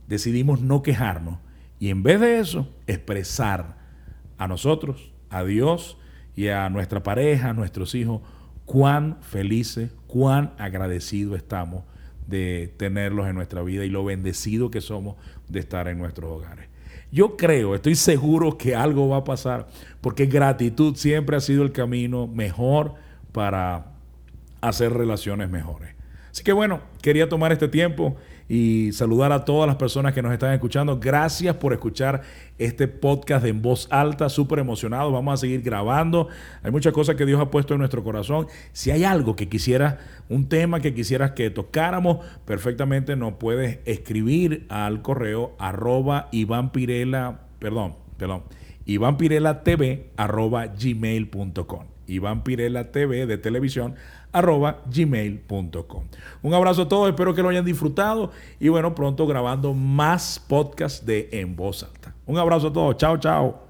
decidimos 0.08 0.62
no 0.62 0.82
quejarnos 0.82 1.36
y 1.78 1.90
en 1.90 2.02
vez 2.02 2.18
de 2.18 2.38
eso 2.38 2.66
expresar 2.86 3.76
a 4.38 4.48
nosotros, 4.48 5.12
a 5.28 5.44
Dios 5.44 5.98
y 6.34 6.48
a 6.48 6.70
nuestra 6.70 7.02
pareja, 7.02 7.50
a 7.50 7.52
nuestros 7.52 7.94
hijos, 7.94 8.22
cuán 8.64 9.18
felices, 9.20 9.90
cuán 10.06 10.54
agradecidos 10.56 11.36
estamos 11.36 11.84
de 12.26 12.72
tenerlos 12.78 13.28
en 13.28 13.34
nuestra 13.34 13.60
vida 13.60 13.84
y 13.84 13.90
lo 13.90 14.02
bendecido 14.02 14.70
que 14.70 14.80
somos 14.80 15.16
de 15.50 15.60
estar 15.60 15.88
en 15.88 15.98
nuestros 15.98 16.30
hogares. 16.32 16.70
Yo 17.12 17.36
creo, 17.36 17.74
estoy 17.74 17.96
seguro 17.96 18.56
que 18.56 18.74
algo 18.74 19.10
va 19.10 19.18
a 19.18 19.24
pasar, 19.24 19.68
porque 20.00 20.24
gratitud 20.24 20.96
siempre 20.96 21.36
ha 21.36 21.40
sido 21.40 21.64
el 21.64 21.72
camino 21.72 22.26
mejor 22.26 22.94
para 23.32 23.92
hacer 24.62 24.94
relaciones 24.94 25.50
mejores. 25.50 25.96
Así 26.36 26.44
que 26.44 26.52
bueno, 26.52 26.82
quería 27.00 27.30
tomar 27.30 27.50
este 27.50 27.66
tiempo 27.66 28.14
y 28.46 28.92
saludar 28.92 29.32
a 29.32 29.46
todas 29.46 29.66
las 29.66 29.76
personas 29.76 30.12
que 30.12 30.20
nos 30.20 30.34
están 30.34 30.52
escuchando. 30.52 31.00
Gracias 31.00 31.56
por 31.56 31.72
escuchar 31.72 32.20
este 32.58 32.88
podcast 32.88 33.46
en 33.46 33.62
voz 33.62 33.88
alta, 33.90 34.28
súper 34.28 34.58
emocionado. 34.58 35.10
Vamos 35.10 35.32
a 35.32 35.36
seguir 35.38 35.62
grabando. 35.62 36.28
Hay 36.62 36.70
muchas 36.70 36.92
cosas 36.92 37.16
que 37.16 37.24
Dios 37.24 37.40
ha 37.40 37.50
puesto 37.50 37.72
en 37.72 37.78
nuestro 37.78 38.04
corazón. 38.04 38.48
Si 38.74 38.90
hay 38.90 39.04
algo 39.04 39.34
que 39.34 39.48
quisieras, 39.48 39.96
un 40.28 40.46
tema 40.46 40.80
que 40.80 40.92
quisieras 40.92 41.30
que 41.30 41.48
tocáramos, 41.48 42.18
perfectamente 42.44 43.16
nos 43.16 43.36
puedes 43.36 43.78
escribir 43.86 44.66
al 44.68 45.00
correo 45.00 45.56
arroba 45.58 46.28
Iván 46.32 46.70
Pirela, 46.70 47.46
perdón, 47.60 47.94
perdón, 48.18 48.42
Iván 48.84 49.16
Pirela 49.16 49.62
TV 49.62 50.10
arroba 50.18 50.66
gmail.com. 50.66 51.86
Iván 52.06 52.44
Pirela 52.44 52.92
TV 52.92 53.26
de 53.26 53.38
televisión 53.38 53.94
arroba 54.32 54.82
gmail.com. 54.90 56.04
Un 56.42 56.54
abrazo 56.54 56.82
a 56.82 56.88
todos, 56.88 57.08
espero 57.08 57.34
que 57.34 57.42
lo 57.42 57.48
hayan 57.48 57.64
disfrutado 57.64 58.30
y 58.60 58.68
bueno, 58.68 58.94
pronto 58.94 59.26
grabando 59.26 59.74
más 59.74 60.38
podcasts 60.46 61.04
de 61.04 61.28
En 61.32 61.56
Voz 61.56 61.82
Alta. 61.82 62.14
Un 62.26 62.38
abrazo 62.38 62.68
a 62.68 62.72
todos, 62.72 62.96
chao, 62.96 63.18
chao. 63.18 63.65